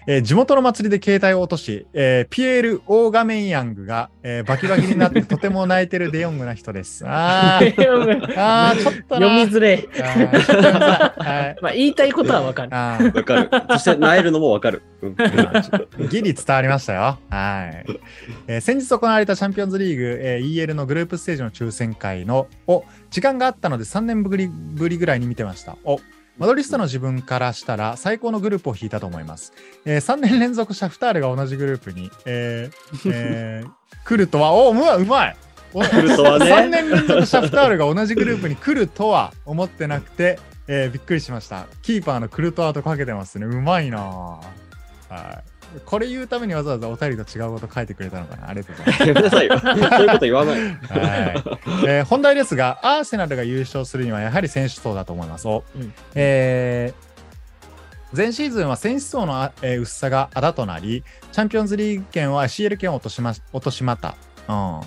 [0.07, 7.05] えー地元の祭りで携帯を落とし、えーピエール・オーガメンヤングが、えーバキバキになって とても泣いてるデヨングな人です。
[7.07, 9.27] ああー、ちょっとな。
[9.29, 11.57] みづれはい。
[11.61, 12.71] まあ、言いたいことはわかる。
[12.71, 13.51] わかる。
[13.73, 14.81] そして、なえるのもわかる。
[15.03, 15.17] うん
[16.09, 17.19] ギリ伝わりましたよ。
[17.29, 17.87] はい。
[18.47, 25.77] えー先日行われたチャンピオンズリーグ、えー EL のグループステージの抽選会のを時間があったので3年ぶりぶりぐらいに見てました。
[25.85, 26.01] お
[26.41, 29.53] マドリスタの自分からしたら最高のグループを引いたと思います。
[29.85, 33.71] え3年連続シャフタールが同じグループに、えーえー
[34.03, 35.37] 来るとは、おうまいうまい
[35.75, 41.67] お来るとはね3年連続シャフタールが同じグループに来るとは思ってなくて、えーびっくりしました。
[41.83, 43.45] キーパーのクルトワとかけてますね。
[43.45, 45.50] うまいなぁはい。
[45.85, 49.09] これ言うためにわざわざお便りと違うこと書いてくれたのかなありがとうございます。
[49.09, 49.59] やめなさいよ。
[49.61, 50.61] そういうこと言わない。
[50.61, 50.71] はい
[51.87, 55.47] えー本題ですが、アーセナルが優勝するにはやはり選手層だと思います。
[55.49, 57.11] おうんえー
[58.13, 64.17] 前シーズンは選手層の、あえー薄さがあだとなり、チャンピオンズリーグ権は CL 権を落としま落としまった。
[64.49, 64.57] うん。
[64.57, 64.83] ん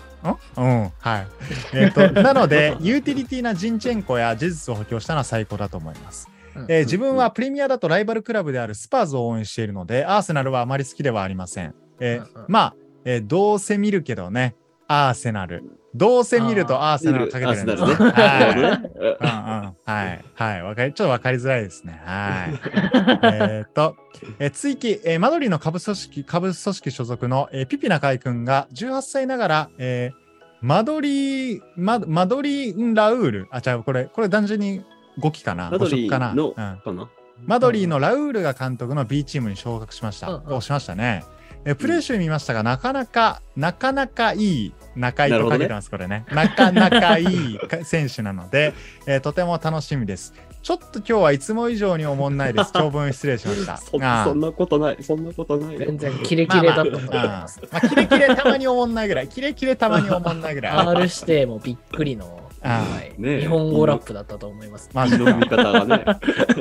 [0.57, 0.91] うん。
[0.99, 1.27] はい。
[1.73, 6.29] えっ、と、なので、 ユーティリティなジンチェンコやジェズスを補強したのは最高だと思います。
[6.55, 11.73] うんえー自分はプレミアだとライバルクラブであるスパーズを応援しているので、アーセナルはあまり好きではありません。
[11.99, 14.55] えーまあ、えーどうせ見るけどね、
[14.87, 15.63] アーセナル。
[15.95, 17.93] どうせ見るとアーセナルをかけてるんですね。
[17.93, 19.91] はい。
[19.91, 20.25] はい。
[20.33, 20.63] はい。
[20.63, 22.01] わかり、ちょっとわかりづらいですね。
[22.03, 22.59] はい。
[23.23, 23.95] えーっと、
[24.39, 30.23] えー追記、えーマドリーの下部組織、下部組織所属の、えーピピナカイ君が18歳ながら、えー
[30.65, 33.47] マドリー、ママドリーン・ラウール。
[33.51, 34.81] あ、違う、これ、これ単純に
[35.19, 35.69] 5期かな？
[35.69, 36.31] マドリ誤植かな？
[36.31, 37.09] ーの、うんかな？
[37.45, 40.29] マドリーのラウールが監督の B チームに昇格しました。
[40.29, 41.23] うしましたね。
[41.65, 46.25] えプレー集見ましたが、なかなか、なかなかいい、仲いいとかけてます、これね。
[46.29, 48.73] なかなかいいか選手なので、
[49.07, 50.33] えーとても楽しみです。
[50.61, 52.71] ちょっと今日はいつも以上におもんないです。
[52.75, 53.77] 長文失礼しました。
[53.77, 54.97] そああそんなことない。
[55.01, 55.79] そんなことないよ。
[55.79, 59.29] 全然キレキレだったと思いまあまあまあ、キレキレたまにおもんないぐらい。
[59.29, 60.73] キレキレたまにおもんないぐらい。
[60.73, 64.89] R 指定もびっくりの、あはい日本語ラップだったと思います。
[64.93, 66.05] まあ、の見方がね。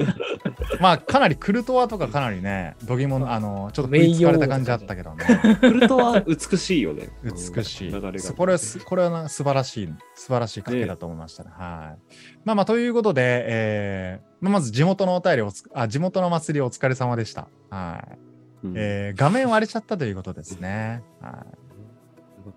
[0.81, 5.25] まあ、かなりクルトワとかかなりね、どぎもの、あの、ちょっと食いつかれた感じあったけどね。
[5.61, 7.09] クルトは美しいよね。
[7.23, 7.93] 美しい。
[8.37, 11.51] これはすこれはな素晴らしい、素晴らしい賭けだと思いましたね。
[11.53, 12.17] はい。
[12.45, 17.49] まあまあ、ということで、えーまあ、まず地元のお便りをつあ、地元の祭りお疲れ様でした。
[17.71, 18.19] はい。
[18.65, 21.03] うんえー画面割れちゃったということですね。
[21.21, 21.45] は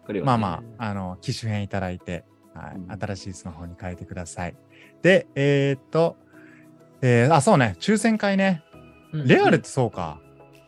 [0.10, 4.56] い、はまあまあ、あの、機種変いただいて、はいうん新しいスマホに変えてください。
[5.02, 6.16] で、えーっと、
[7.02, 8.64] えーあ、そうね、抽選会ね。
[9.12, 10.20] うんレアルってそうか。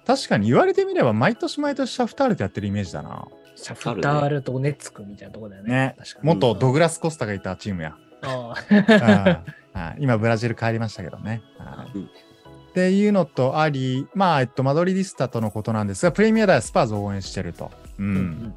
[0.06, 3.28] 確かに言われてみれば、毎年毎年シャフタールでやってるイメージだな。
[3.56, 5.70] シャフタールとネツクみたいなところだよね。
[5.70, 6.26] ね確かに。
[6.28, 7.98] 元ドグラス・コスタがいたチームや。
[10.00, 11.42] 今、ブラジル帰りましたけどね。
[12.70, 17.72] っていうのとあり、まあ、えっと、マドリディスタとのことなんですが、プレミアではスパーズを応援してると。
[18.00, 18.06] うん。
[18.06, 18.54] うんうん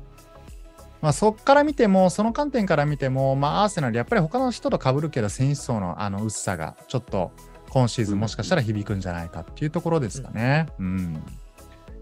[1.02, 7.32] まあ、そっから見ても、その観点から見ても、まあ、アーセナル、やっぱり他の人と被るけど、選手層のあの薄さが、ちょっと、
[7.70, 10.66] 今シーズンもしかしたら響くんじゃないかっていうところですかね。
[10.78, 11.22] うん。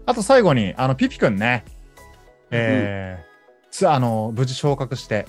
[0.05, 1.63] あと、最後に、あの、ピピ君ね。
[2.51, 3.29] えー
[3.71, 5.27] つあの、無事昇格して、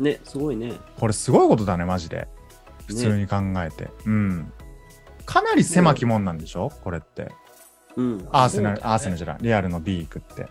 [0.00, 0.72] ね、すごいね。
[0.98, 2.26] これすごいことだね、マジで。
[2.88, 3.88] 普通に考えて。
[4.04, 4.52] うん。
[5.24, 6.72] かなり狭きもんなんでしょ？
[6.82, 7.30] これって。
[7.94, 8.28] うん。
[8.32, 10.48] アーセナル、ねアーセナルじゃない、リアルの B 行くって。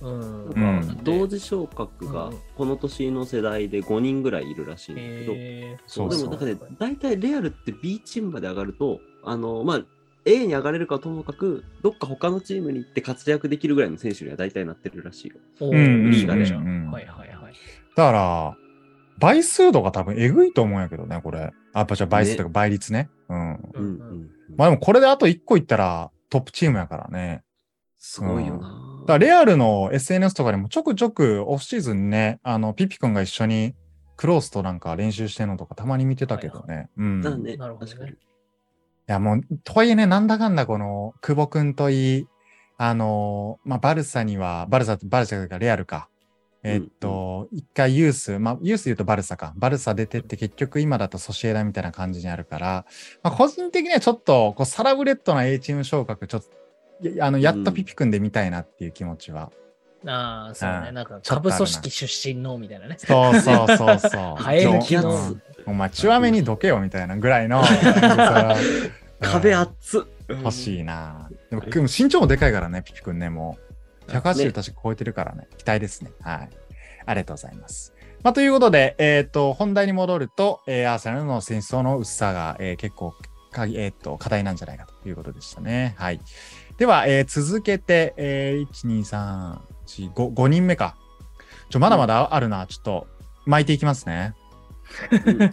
[0.00, 9.84] うんうんなんか同時昇格がうんこの年の世代で5人ぐらいいるらしいんだけど、えーそうでもなんかね、大体レアルって B チームまで上がると、あの、まあ、
[10.24, 15.36] A に上がれるかともかく、どっか他のチームに行って活躍できるぐらいの選手には大体なってるらしいよ。
[15.60, 16.66] おうんうんリーガルじゃん。
[16.66, 17.54] うんはいはいはい。
[17.96, 18.56] だから、
[19.18, 21.52] 倍数度が多分えぐいと思うんやけどね、これ。
[21.72, 23.10] あ、やっぱじゃあ倍数とか倍率ね。
[23.28, 23.54] うん。
[23.54, 24.30] ううんんううんん。
[24.56, 27.42] まあでもこれであと1個いったらトップチームやからね。
[27.98, 28.93] すごいよな。
[29.06, 33.74] だレアルの SNS とかでもちょくちょくオフシーズンね、あの、ピピ君が一緒に
[34.16, 36.88] クロースとなんか練習してるのとかたまに見てたけどね。
[36.96, 37.20] うん。
[37.20, 38.16] いだね、なるほどね確かに。
[39.06, 42.28] やもう、とはいえね、なんだかんだこの、久保君といい、
[42.78, 46.08] あの、まあ、バルサには、バルサ、バルサというかレアルか。
[46.66, 49.52] えっと、一回ユース、まあ、ユースで言うとバルサか。
[49.56, 52.86] バルサ出てって結局今だとソシエダみたいな感じにあるから、
[53.22, 56.46] まあ、個人的にはちょっと、こう、サラブレッドな A チーム昇格、ちょっと、
[57.02, 59.50] やあの、やっとピピ君で見たいなっていう気持ちは。
[60.06, 60.88] ああ、そうね。
[60.88, 62.96] うんなんか、下部組織出身のみたいなね。
[62.98, 64.10] そうそうそうそう。
[64.42, 67.62] 生え抜きちょのうんお前、チュアメにどけよみたいなぐらいの、
[69.20, 70.02] 壁熱っ。
[70.28, 71.28] 欲しいな。
[71.50, 73.58] でも、でも身長もでかいからね、ピピ君ね、も
[74.08, 74.10] う。
[74.10, 75.48] 180ね確か超えてるからね。
[75.56, 76.12] 期待ですね。
[76.20, 76.50] はい。
[77.06, 77.94] ありがとうございます。
[78.22, 83.14] まあ、ということで、えっ、と、本題に戻ると、えーアーセナルの戦争の薄さが、えー結構
[83.52, 85.08] か、えっ、と、課題なんじゃないかと。
[85.08, 85.94] いうことでしたね。
[85.98, 86.20] はい。
[86.78, 90.96] では、えー続けて、えー、1、2、3、4、5、5人目か。
[91.70, 92.66] ちょ、まだまだあるな。
[92.66, 93.06] ちょっと、
[93.46, 94.34] 巻いていきますね。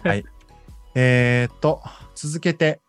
[0.04, 0.24] はい。
[0.94, 1.80] えーっと、
[2.14, 2.80] 続けて、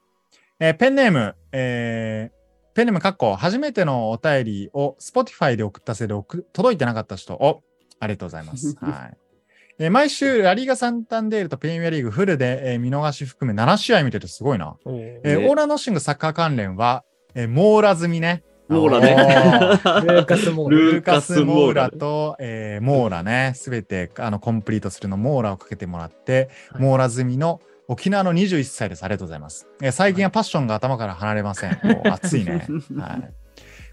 [0.60, 2.44] えーペンネーム、えー
[2.76, 7.62] ペンネームかっこ、初めてのお便りを Spotify で送ったせいで送届いてなかった人を、
[8.00, 8.76] ありがとうございます。
[8.82, 9.18] はい。
[9.80, 14.76] えー毎週、ラリーガ・サンタンデールとプレミアリーグフルで、えー見逃し含め7試合見ててすごいな。
[15.24, 17.04] えーオーラノッシングサッカー関連は、
[17.36, 18.44] えーモーラ済みね。
[18.70, 19.10] モーラね
[20.08, 29.04] ルーカス・モーラルーカスモーラと、えーモーラね、すべてあのコンプリートするのモーラをかけてもらって、はいモーラ済みの沖縄の21歳です。
[29.04, 29.68] ありがとうございます。
[29.82, 31.80] えー最近はパッションが頭から離れません。
[31.84, 32.66] もう熱いね。
[32.98, 33.34] はい、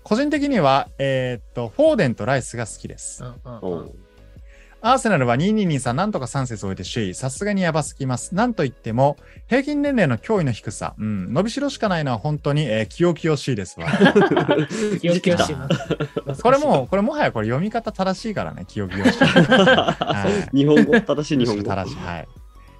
[0.02, 3.24] 個人的には、えーっと、フォーデンとライスが好きです。
[3.24, 3.92] うんうんうん
[4.82, 7.14] アーセナルは2223なんとか3節終えて首位。
[7.14, 8.34] さすがにやばすぎます。
[8.34, 10.94] なんといっても、平均年齢の驚異の低さ。
[10.98, 13.86] うん、伸びしろしかないのは本当に、えー、清々しいですわ。
[15.00, 15.68] 気を気をしいな。
[16.42, 19.18] これもう、これもはやこれ読み方正しいからね、清々しい。
[19.24, 21.62] はい日本語、正しい日本語。
[21.62, 21.96] 正しい。
[21.96, 22.28] はい。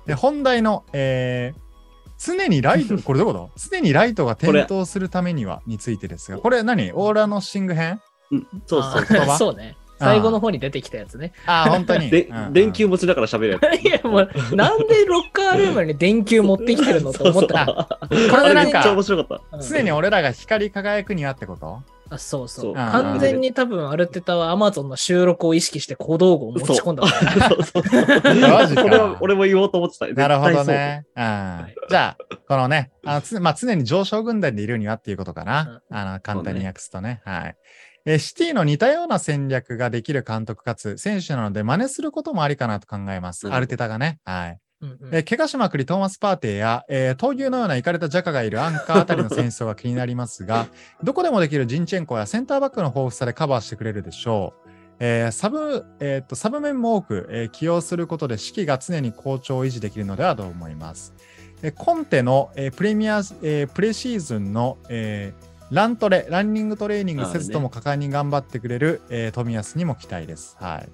[0.06, 1.70] で、本題の、えー
[2.22, 3.50] 常にライト、これどこと？
[3.56, 6.92] 常にライトが点灯するためにはについてですが、これ何？
[6.92, 7.98] オーラのシング編？
[8.30, 9.76] うんそうそうそうね。
[10.00, 11.32] 最後の方に出てきたやつね。
[11.46, 12.10] ああ、本当に。
[12.10, 13.62] でうんうん電球持ちだから喋るやつ。
[13.84, 17.88] いや、もう、なんでロッカールームに電球持ってきてるのと思ったら。
[18.00, 19.56] これでなんか、白かった。
[19.56, 21.82] うん常に俺らが光り輝くにはってこと？
[22.10, 22.64] あそうそう。
[22.64, 27.06] そう完全に多分アルテタは Amazon の収録を意識して小道具を持ち込んだ。
[27.06, 28.34] そうそうそう。
[28.50, 30.08] マジか俺も言おうと思ってた。
[30.08, 31.04] なるほどね。
[31.16, 35.82] うんじゃあ、このね、あのつまあ、常に上昇軍団でいるにはっていうことかな。
[35.90, 37.20] あの簡単に訳すとね。
[37.24, 37.56] はい。
[38.06, 43.48] えーシティの似たような戦略ができる監督かつ選手なので真似することもありかなと考えます。
[43.48, 44.18] アルテタがね。
[44.24, 44.58] はい。
[44.82, 50.68] うんうんえー怪我しまくりトーマス・パーテーや、えー闘牛のようなイカれたジャカがいるアンカーあたりの戦争が気になりますが、
[51.04, 54.70] どこでもできるジンチェンコやセンターバックの豊富さでカバーしてくれるでしょう。
[55.00, 61.12] えーサブ、えーっと、サブ面も多く、えー起用することで士気が常に好調を維持できるのではと思います。
[61.62, 70.56] えーコンテの、えープレミア、えープレシーズンの、えーラントレ、ランニングトレーニングせずとも果敢に頑張ってくれる、えー富安にも期待です。
[70.60, 70.88] はい。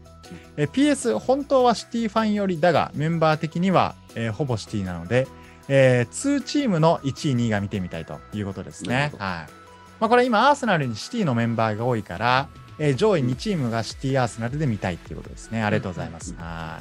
[0.57, 5.27] えー PS、本当はシティファンよりだが、メンバー的には、えーほぼシティなので、
[5.69, 6.09] えー
[6.39, 9.13] 2チームの1位、2位が見てみたいということですね。
[9.19, 9.53] はい。
[9.99, 15.63] まあ、これ今、アーセナルにシティのメンバーが多いから、えー上位2チームがシティ、アーセナルで見たいっていうことですね。
[15.63, 16.33] ありがとうございます。
[16.33, 16.81] うんは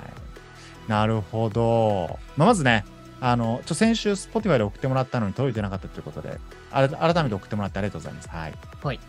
[0.87, 0.89] い。
[0.91, 2.19] なるほど。
[2.35, 2.83] まあ、まずね、
[3.27, 8.29] あの、ちょ、先週、Spotify で送ってもらったのに届いてなかったということで、あら改めて送ってもらってありがとうございます。
[8.29, 8.53] はい。
[8.83, 8.99] はい。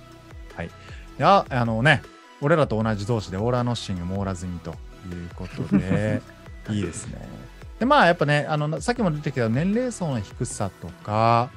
[0.56, 0.66] はい。
[0.66, 0.70] い
[1.18, 2.00] や、あのね、
[2.40, 4.74] 俺らと同じ同士でオーラノッシング、モーラ済みとい
[5.12, 6.22] うことで、
[6.70, 7.28] いいですね。
[7.78, 11.50] で、まあ、やっぱね、あの、さっきも出てきた年齢層の低さとか、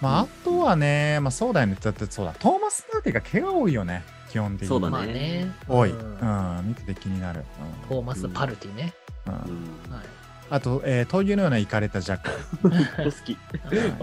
[0.00, 1.76] まあ、あとはね、まあ、そうだよね。
[1.78, 4.68] だってそうだ、トーマス・ナーティが怪我多いよね、基本的に。
[4.68, 5.52] そうだね。
[5.68, 5.90] 多い。
[5.90, 7.44] ううんん、見てて気になる。
[7.90, 8.94] トーマス・パルティね。
[9.26, 9.40] うんうん
[9.86, 10.15] うんはい。
[10.48, 12.30] あと、えー、闘牛のようなイカれたジャック。
[12.62, 13.36] 好き。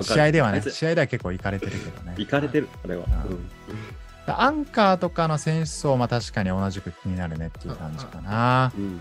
[0.02, 2.16] 試合ではね、試合では結構イカれてるけどね。
[2.18, 3.06] 行かれてる、あれは。
[4.28, 8.72] アンカーとかの選手層は確かに同じく気になるねっていう感じかな。
[8.78, 9.00] うんうん。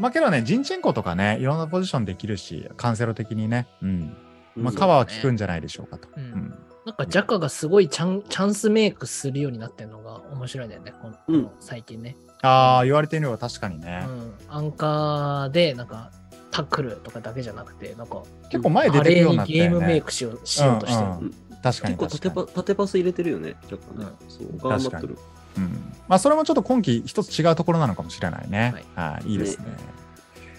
[0.00, 4.16] まあけどね、ジンチェンコとかね、いろんなポジションできるし、カンセロ的にね、うん。
[4.56, 6.08] まあうんカバーは効くんじゃないでしょうかと。
[6.16, 12.14] うんうんなんかジャカがすごいチャンチャンスメイクするようになってるのが面白いんだよね、このうん最近ね。
[12.42, 14.00] ああ、言われてみれば確かにうね。
[14.00, 14.34] ん。
[14.50, 16.10] アンカーで、なんか、
[16.54, 20.00] タックルとかだけじゃなくて、なんか、結構前出てくるようになったよ華麗にゲームメイね。
[20.02, 21.08] クしようしようとしてる。
[21.08, 24.06] うんうん確かに結構縦確かにパ縦パス入れてるよね、若干ね。
[24.28, 25.18] そう、頑張ってる。
[25.56, 25.92] うん。
[26.06, 28.84] まあそれもちょっと今季一つ違うところなのかもしれないね。
[28.94, 29.64] はい、いいですね。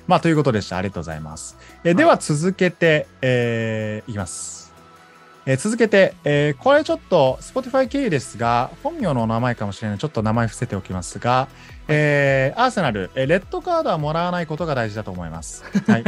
[0.07, 0.77] まあということでした。
[0.77, 1.57] ありがとうございます。
[1.83, 4.64] えーでは続けて、えーいきます。
[5.47, 9.97] えー続けて、えーこれちょっと Spotify 経由ですが、本名のお名前かもしれない。
[9.99, 11.47] ちょっと名前伏せておきますが、
[11.87, 15.63] えーアーセナル、えーレッドカードはもらわないことが大事だと思います。
[15.87, 16.03] はい。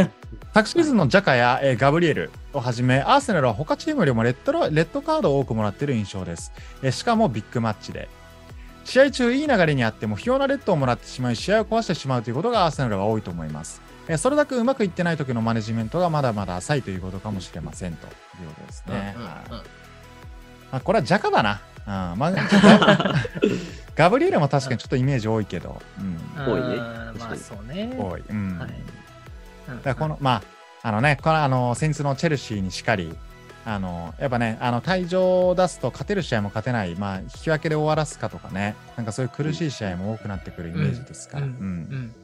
[0.54, 6.52] 昨シーズンのジャカや、えーガブリエルをはじめ、アーセナルは他チームよりもレッドロレッドカードを多くもらっている印象です。
[6.82, 8.10] えーしかもビッグマッチで。
[8.86, 13.82] 試合中いい流れにあっても不要なレッドをもらってしまい試合を壊してしまうということがアーセナルは多いと思います。
[14.10, 19.16] えーそれだけうまくいってない時のマネジメントがまだまだ浅いということかもしれませんということですね。
[20.72, 21.62] まあ、これはジャカだな。
[21.88, 22.44] うんまあ、ガ
[23.96, 27.96] ガブリエルも確かにちょっとイメージ多いけど、うん、多いねまあそうね。
[27.98, 28.24] 多い。
[28.30, 30.42] うんはいうんだからこの、ま
[30.84, 33.14] あ、あのね、この、あの、先日のチェルシーにしかり、
[33.66, 41.60] あの、やっぱね、あの、退場を出すと勝てる試合も勝てない、まあ、引き分けで終わらすかとかね、なんかそういう苦しい試合も多くなってくるイメージですから、ううんん。
[41.60, 42.16] うん。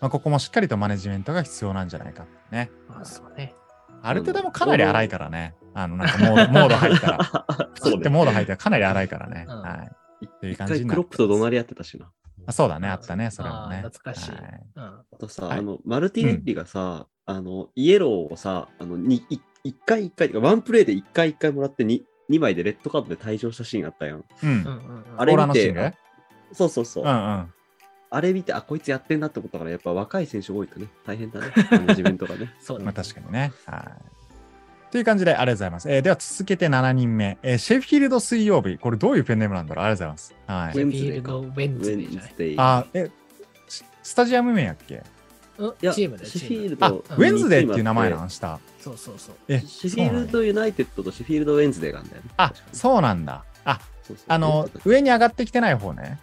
[0.00, 2.70] まあ、ここもしっかりとマネジメントが必要なんじゃないかってね。
[2.88, 3.54] まあそうね。
[4.02, 5.54] ある程度もかなり荒いからね。
[5.74, 7.46] あの、なんかモード、モード入ったら。
[7.74, 8.02] そうね。
[8.04, 9.44] でモード入ったらかなり荒いからね。
[9.48, 9.90] うんはい。
[10.20, 12.10] 一ていう感じにクロップと怒鳴り合ってたしな。
[12.46, 13.82] あそうだね、あったね、それもね。
[13.82, 14.82] 懐かしいはいうん。
[14.82, 24.24] あとさ、はいあの、マルティネッリがさ、あの、イエローをさ、あの、にい一回一回、ワンプレイで一回一回もらってに2枚でレッドカードで退場したシーンあったやん。
[24.42, 24.48] うん。
[24.48, 25.94] うんうんうんあれオーラの見て
[26.52, 27.04] そうそうそう。
[27.04, 27.54] うんうん。
[28.10, 31.46] あれ見て、あ、こいつやってんなってことから、やっぱ若い選手多いとね、大変だね。
[31.70, 32.54] マネジメントがね。
[32.60, 32.92] そうねまあ。
[32.94, 33.52] 確かにね。
[33.66, 34.90] はい。
[34.90, 35.90] という感じで、ありがとうございます。
[35.92, 38.78] えーでは続けて7人目、えーシェフィールド水曜日。
[38.78, 39.84] これどういうペンネームなんだろう？
[39.84, 40.34] ありがとうございます。
[40.46, 40.72] はい。
[40.72, 42.54] シェフィールド・ウェンウズデー。
[42.58, 43.10] あ、え、
[43.68, 45.02] ススタジアム名やっけ？
[45.58, 48.58] うんいやチームでシェフィールあ、ドウェンズデーっていう名前なのの下。
[48.80, 49.34] そうそうそう。
[49.48, 52.30] え、シェフィールドユナイテッドとシェフィールドウェンズデーがあるんだよね。
[52.38, 53.44] あそうなんだ。
[53.66, 56.18] あ、そうそうあの、上に上がってきてない方ね。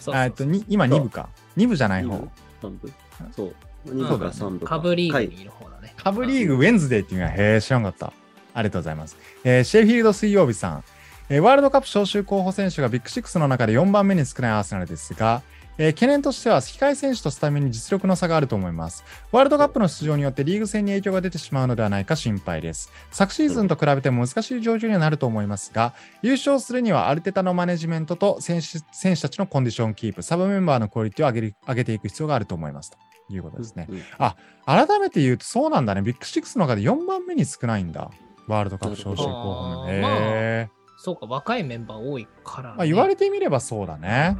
[0.00, 1.28] そうあえっと、に今そう2部か。
[1.56, 2.28] 2部じゃない方。
[2.60, 2.92] 三部？
[3.36, 3.54] そう。
[3.86, 4.66] うん2部から3部か。
[4.66, 5.94] カブリーグはいにいる方だね。
[5.96, 8.12] カブリーグウェンズデーっていうのは、へえ、知らんかった。
[8.52, 9.16] ありがとうございます。
[9.44, 10.84] えーシェフィールド水曜日さん。
[11.28, 15.42] えーワールドカップ招集候補選手がビッグシックスの中で4番目に少ないアーセナルですが、
[15.78, 19.04] えー懸念としては控え選手とスタメンに実力の差があると思います。
[19.32, 22.92] ワールドカップの出場によってリーグ戦に影響が出てしまうのではないか心配です。
[23.10, 32.98] 昨シーズンと比べても難しい状況にはなると思いますが、優勝するにはアルテタのマネジメントと選手選手たちのコンディションキープ、サブメンバーのクオリティを上げる上げていく必要があると思いますと
[33.32, 33.86] いうことですね。
[33.88, 34.02] うんうん
[34.66, 36.02] 改めて言うとそうなんだね。
[36.02, 38.10] ビッグシックスの中で4番目に少ないんだ。
[38.46, 39.86] ワールドカップ招集候補の。
[39.88, 40.68] へ。
[40.98, 42.76] そうか、若いメンバー多いから、ね。
[42.76, 44.36] まあ、言われてみればそうだね。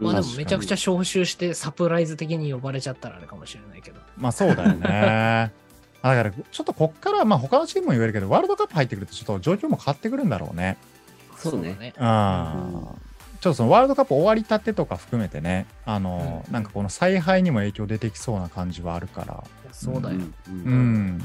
[0.00, 4.00] まあでもめちゃくちゃ招集してサプライズ的に呼ばれちゃったらあれかもしれないけど。
[4.16, 5.52] まあそうだよね。
[6.00, 10.76] あだからちょっとこっから、まあ他のチームも言えるけど、ワールドカップ入ってくるとちょっと状況も変わってくるんだろうね。
[11.36, 11.94] そうねだね。
[11.96, 12.88] うん。
[13.40, 19.44] ちょっとそのワールドカップ終わりたてとか含めてね、あの、うんなんかこの采配にも影響出てきそうな感じはあるから。
[19.72, 20.16] そうだよ。
[20.16, 21.18] うんううんん。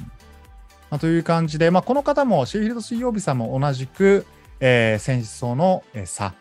[0.90, 4.28] まあ、という感じで、まあ、この方もシェフィールド水曜日さんも同じく、
[4.60, 6.36] えー、選手層のえー差、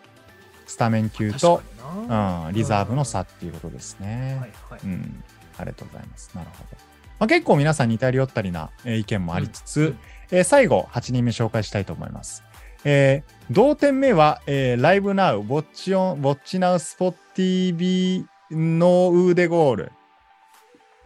[0.73, 1.63] スタメン級と、
[1.95, 4.39] うん、リザーブの差っていうことですね。
[4.41, 4.81] はいはい。
[4.85, 5.23] うん、
[5.59, 6.31] ありがとうございます。
[6.35, 6.77] なるほど。
[7.19, 9.99] まあ、結構皆さん似たり寄ったりな、えー意見もありつつ、うん
[10.31, 12.43] えー最後、8人目紹介したいと思います。
[12.85, 18.25] えー同点目は、えーライブナウ、ウォッチオン、ウォッチナウスポッティービー
[18.57, 19.93] ノーウーデゴール。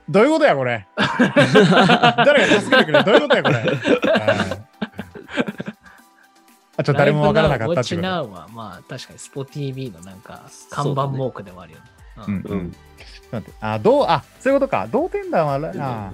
[0.08, 0.86] どういうことや、これ？
[0.96, 3.04] 誰が助けてくれる？
[3.04, 3.62] どういうことや、これ？
[6.76, 8.12] うんあ、ちょっと誰もわからなかったっていうこと。
[8.12, 11.84] ウォッチナウはまあ確かにスポ TV のなんか看板文句ではあるよね。
[12.26, 12.72] うんうんうん。
[12.72, 12.80] ちょっ
[13.30, 14.88] と待ってあ、どう、あ、そういうことか。
[14.90, 16.12] 同点弾は、うんあ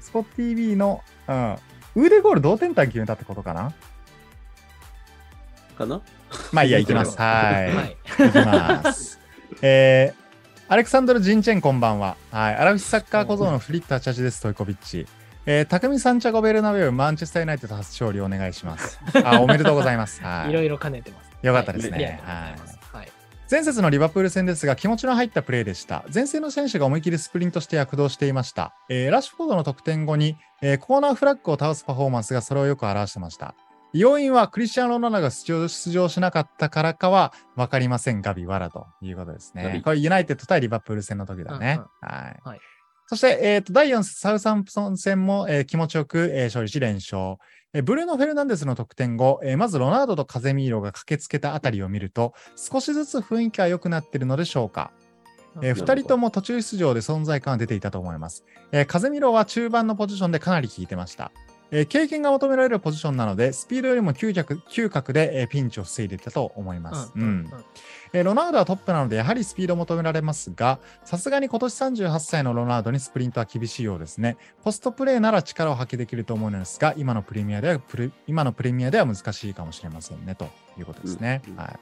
[0.00, 1.56] スポッ TV の、うん、
[1.94, 3.72] 腕ゴール同点弾決めたってことかな？
[5.78, 6.00] かな？
[6.52, 7.16] まあいいや、いきます。
[7.16, 7.70] はい。
[7.74, 7.96] はい。
[8.28, 8.34] いき
[8.84, 9.20] ます。
[9.62, 10.20] えー
[10.72, 12.16] アレクサンドル・ジンチェンこんばんは。
[12.30, 12.54] はい。
[12.54, 15.04] アラフィフサッカー小僧のフリッターチャチです、トイコビッチ。
[15.46, 19.00] えー、匠サンチャゴ・ベルナベウ、マンチェスター・ユナイテッド初勝利お願いします。
[19.24, 20.22] あ、おめでとうございます。
[20.22, 20.52] はいい。
[20.52, 21.30] ろいろ兼ねてます。
[21.42, 23.12] よかったですねはいはい。
[23.50, 26.04] 前節のリバプール戦ですが気持ちの入ったプレーでした。
[26.14, 28.74] 前線の選手が思い切りスプリントして躍動していました。
[28.88, 33.54] えーラッシュフォードの得点後に、えーコーナーフラッグを倒すパフォーマンスがそれをよく表してました。
[33.92, 38.20] 要因はクリスチャン・ロナウドが出場出場しなかったからかは分かりません。
[38.20, 39.80] ガビ・ワラということですね。
[39.84, 41.80] これユナイテッド対リバプール戦の時だね。
[42.02, 42.40] うんはい。
[42.44, 42.60] はい
[43.10, 47.38] そして、えーと第4節サウサンプソン戦も、えー気持ちよく、えー勝利し連勝。
[47.72, 54.92] えーブルーノ・フェルナンデスの得点後、えーまずロナウドとカゼミーロが駆けつけたあたりを見ると、少しずつ雰囲気は良くなっているのでしょうか。
[55.56, 58.44] えー、なるほど2人とも途中出場で存在感が出ていたと思います。
[58.70, 61.32] えー、カゼミロは中盤のポジションでかなり効いてました。
[61.72, 67.12] えー経験が求められるポジションなので、スピードよりも嗅覚嗅覚で、えーピンチを防いでいたと思います。
[67.14, 67.50] うんうん
[68.12, 74.36] えーロナウドはトップなので、やはりスピードを求められますが、さすがに今年38歳のロナウドにスプリントは厳しいようですね。
[74.64, 80.46] ポストプレーなら力を発揮できると思うのですが、今のプレミアではプレ今のプレミアでは難しいかもしれませんね、と
[80.78, 81.42] いうことですね。
[81.46, 81.78] うんうんはい。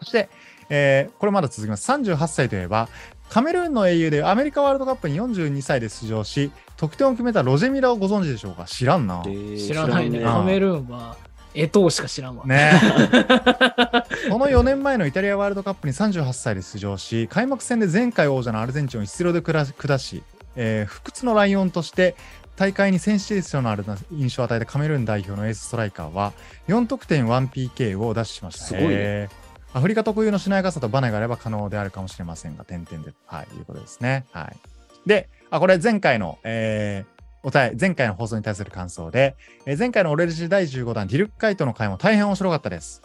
[0.00, 0.30] そして、
[0.70, 1.90] えーこれまだ続きます。
[1.90, 2.88] 38歳といえば、
[3.30, 8.64] カメルーンの英雄でアメリカワールドカップに42歳で出場し、得点を決めたロジェミラをご存知でしょうか？
[8.64, 9.22] 知らんな。
[9.26, 10.20] えー知らないね。
[10.20, 11.16] カメルーンは、
[11.54, 12.44] エトーしか知らんわ。
[12.46, 12.72] ね
[14.30, 20.22] この4年前のイタリアワールドカップに38歳で出場し、開幕戦で前回王者のアルゼンチンを1 0で下下し、
[20.56, 22.16] えー不屈のライオンとして
[22.56, 26.32] 大会にセンシティブのある印象を与えたカメルーン代表のエースストライカーは
[26.68, 28.64] 4得点 1PK を出しました。
[28.66, 29.28] すごいね
[29.72, 34.26] アフリカ特有のしなやかさとバネがあれば可能であるかもしれませんが、点々で、はい、いうことですね。
[34.32, 34.56] はい。
[35.06, 43.00] で、あ、これ前回の、えーおたえ前回の放送に対する感想で、えー前回のオレルジ第15弾ディルクカイトの回も大変面白かったです。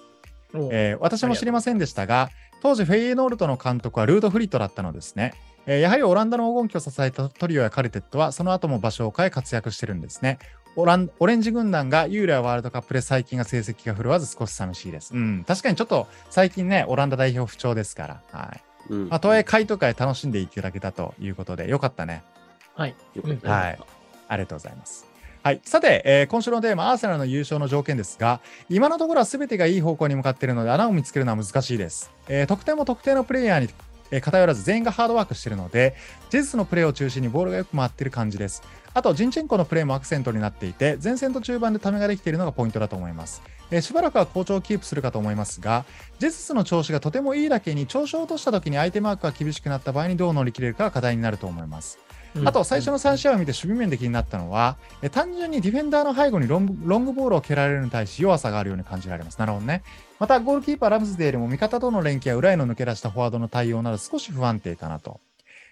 [0.72, 2.30] えー私も知りませんでしたが、
[2.62, 5.34] 当時フェイエノールトの監督はルード・フリットだったのですね。
[5.68, 10.40] えーやはりオランダの黄金期を支えたトリオやカルテットは、その後も場所を変え活躍してるんですね。
[10.76, 15.14] オランオレンジ軍団がユーラワールドカップで最近が成績が振るわず少し寂しいです。
[15.14, 18.22] うん、確かにちょっと最近ね、オランダ代表不調ですから。
[18.32, 18.62] はい。
[18.90, 22.24] うんまあ、とはいえ、回答会楽しんでいただけたということで、よかったね。
[22.76, 22.96] はい。
[23.44, 23.80] はい
[24.28, 25.06] ありがとうございます。
[25.44, 32.12] はい、さて、えー今週のテーマ、アーセナルの優勝の条件ですが、今のところは全てがいい方向に向かっているので、穴を見つけるのは難しいです。
[32.28, 33.70] えー得点も特定のプレイヤーに、
[34.12, 35.96] えー偏らず全員がハードワークしているので、
[36.30, 38.64] ジェズスのプレーを中心にボールがよく回っている感じです。
[38.94, 43.42] あと、ジンチェンコのプレーもアクセントになっていて、前線と中盤でためができているのがポイントだと思います。
[43.72, 45.86] えーしばらくは好調をキープするかと思いますが、
[46.20, 52.00] ジェズスの調子がとてもいいだけに、調子を落とした時に相手マークが厳しくなった場合にどう乗り切れるかが課題になると思います。
[52.44, 59.40] あと最初の3試合を見て守備面で気になったのは、え単純にディフェンダーの背後にロングロングボールを蹴られるのに対し弱さがあるように感じられます。
[59.40, 59.84] なるほどね。
[60.20, 65.20] また、ゴールキーパーラムズデールも味方との連携や裏への抜け出したフォワードの対応など少し不安定かなと。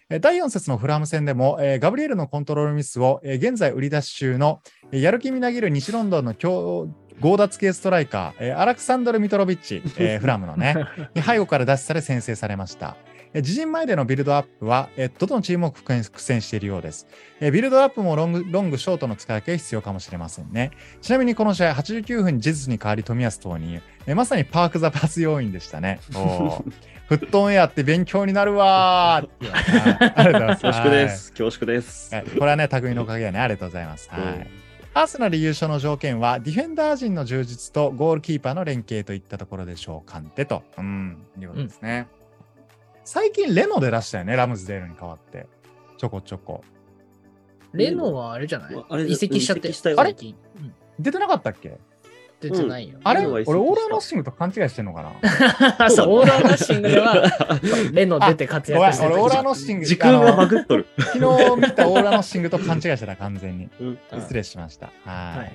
[0.10, 4.62] え第4節のフラム戦でも、えーガブリエルのコントロールミスを、えー現在売り出し中の、
[4.92, 6.90] えーやる気みなぎる西ロンドンの強
[7.22, 10.76] 強奪系ストライカー、えーアラクサンドル・ミトロビッチ、えーフラムのね、
[11.16, 12.96] に背後から脱出され先制されました。
[13.34, 17.08] え自陣前でのビルドアップは、えどのチームも苦戦しているようです。
[17.40, 20.72] えビルドアップもロング、ロング、ショートの使い分けが必要かもしれませんね。
[21.02, 23.82] ちなみにこの試合、89分にジェズスに代わり冨安投入。
[24.06, 26.00] えまさにパーク・ザ・パス要員でしたね。
[26.16, 26.74] おー
[27.08, 30.62] フットオンエアって勉強になるわーありがとうございます。
[30.62, 31.32] 恐縮です。
[31.32, 32.16] 恐縮です。
[32.16, 32.24] はい。
[32.24, 33.40] はいこれはね、匠のおかげやね。
[33.40, 34.10] ありがとうございます。
[34.10, 34.48] はい。
[34.96, 40.64] アーセナル優勝の条件は、ディフェンダー陣の充実とゴールキーパーの連携といったところでしょうかんてと。
[40.78, 42.08] うん、いうことですね。
[43.06, 45.48] 最近、レノ出だしたよね、ラムズデールに代わって。
[45.98, 46.64] ちょこちょこ。
[47.74, 48.86] レノはあれじゃない？
[48.90, 49.70] あれ移籍しちゃって。
[49.70, 50.12] 移籍したよあれ？
[50.12, 50.36] うん
[51.00, 51.78] 出てなかったっけ？
[52.40, 53.00] 出てないよ。
[53.04, 53.22] あれ？
[53.22, 55.16] レノは俺、オーラーナッシングと勘違いしてんのか
[55.80, 55.90] な？
[55.92, 57.16] そう、オーラーナッシングでは、
[57.94, 59.44] レノ出て活躍して俺、オーラーた。
[59.44, 60.86] ナッシング、時空がバグっとる。
[61.00, 61.20] 昨日
[61.58, 63.70] 見たオーラーナッシングと勘違いしてた、完全に。
[63.80, 64.88] うん失礼しました。
[65.06, 65.38] はい。
[65.40, 65.52] はい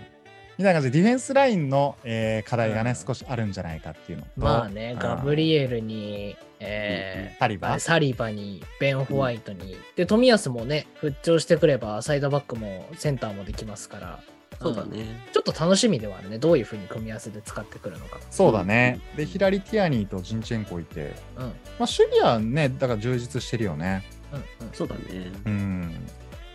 [0.58, 4.30] みたいな感じで、ディフェンスラインの、えー課題がね、うん少しあるんじゃないかっていうのと。
[4.38, 14.20] まあね、ガブリエルに、えータリバサリバに、ベン・ホワイトに、で、冨安もね、復調してくれば、サイドバックもセンターもできますから、
[14.60, 15.06] そうだね。
[15.32, 16.38] ちょっと楽しみではあるね。
[16.38, 18.18] どういうふうに組み合わせで使ってくるのか。
[18.30, 19.00] そうだね。
[19.16, 21.44] で、左ティアニーとジンチェンコいて、うん。
[21.44, 21.50] うん。
[21.50, 24.04] まあ、守備はね、だから充実してるよね。
[24.32, 24.68] うん。
[24.72, 25.02] そうだね。
[25.44, 26.06] うん。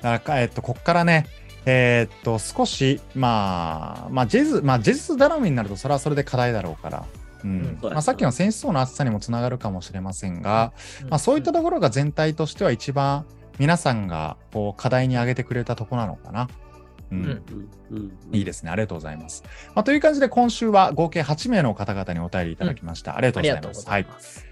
[0.01, 1.27] だから、えっと、こっからね、
[1.65, 7.05] えーっと、少し、まあ、まあ、ジェズ、まあ、ジェズス頼みになると、それはそれで課題だろうから。
[7.43, 10.71] うんまあ、さっきの選手層の厚さにもつながるかもしれませんが、
[11.01, 13.25] うんまあ、そういったところが全体としては一番
[13.59, 16.47] 皆さんがこう課題に挙げてくれたところなのかな。
[17.11, 18.71] うんうんうんうんいいですね。
[18.71, 19.43] ありがとうございます。
[19.75, 23.15] まあ、という感じで今週は合計8名の方々にお便りいただきました。
[23.15, 23.61] ありがとあうございます。
[23.61, 24.05] りがとうござい。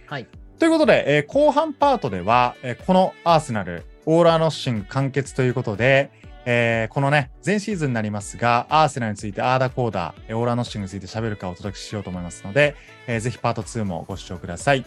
[0.05, 0.27] はい。
[0.59, 6.11] ということで、えー後半パートでは、えーこのアーセナル、オーラーノッシング完結ということで、
[6.45, 12.75] えーこのね、前シーズンになりますが、アーセナルについて、アーダコーダー、えーオーラーノッシングについて喋るかお届けしようと思いますので、
[13.07, 14.85] えーぜひパート2もご視聴ください。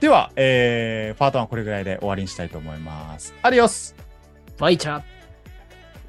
[0.00, 3.34] では、えーパート1はこれぐらいで終わりにしたいと思います。
[3.42, 3.94] アディオス
[4.58, 5.02] バイチャー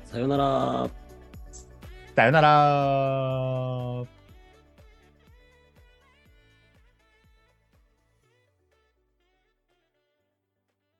[0.06, 0.90] さよなら。
[2.16, 4.19] さよなら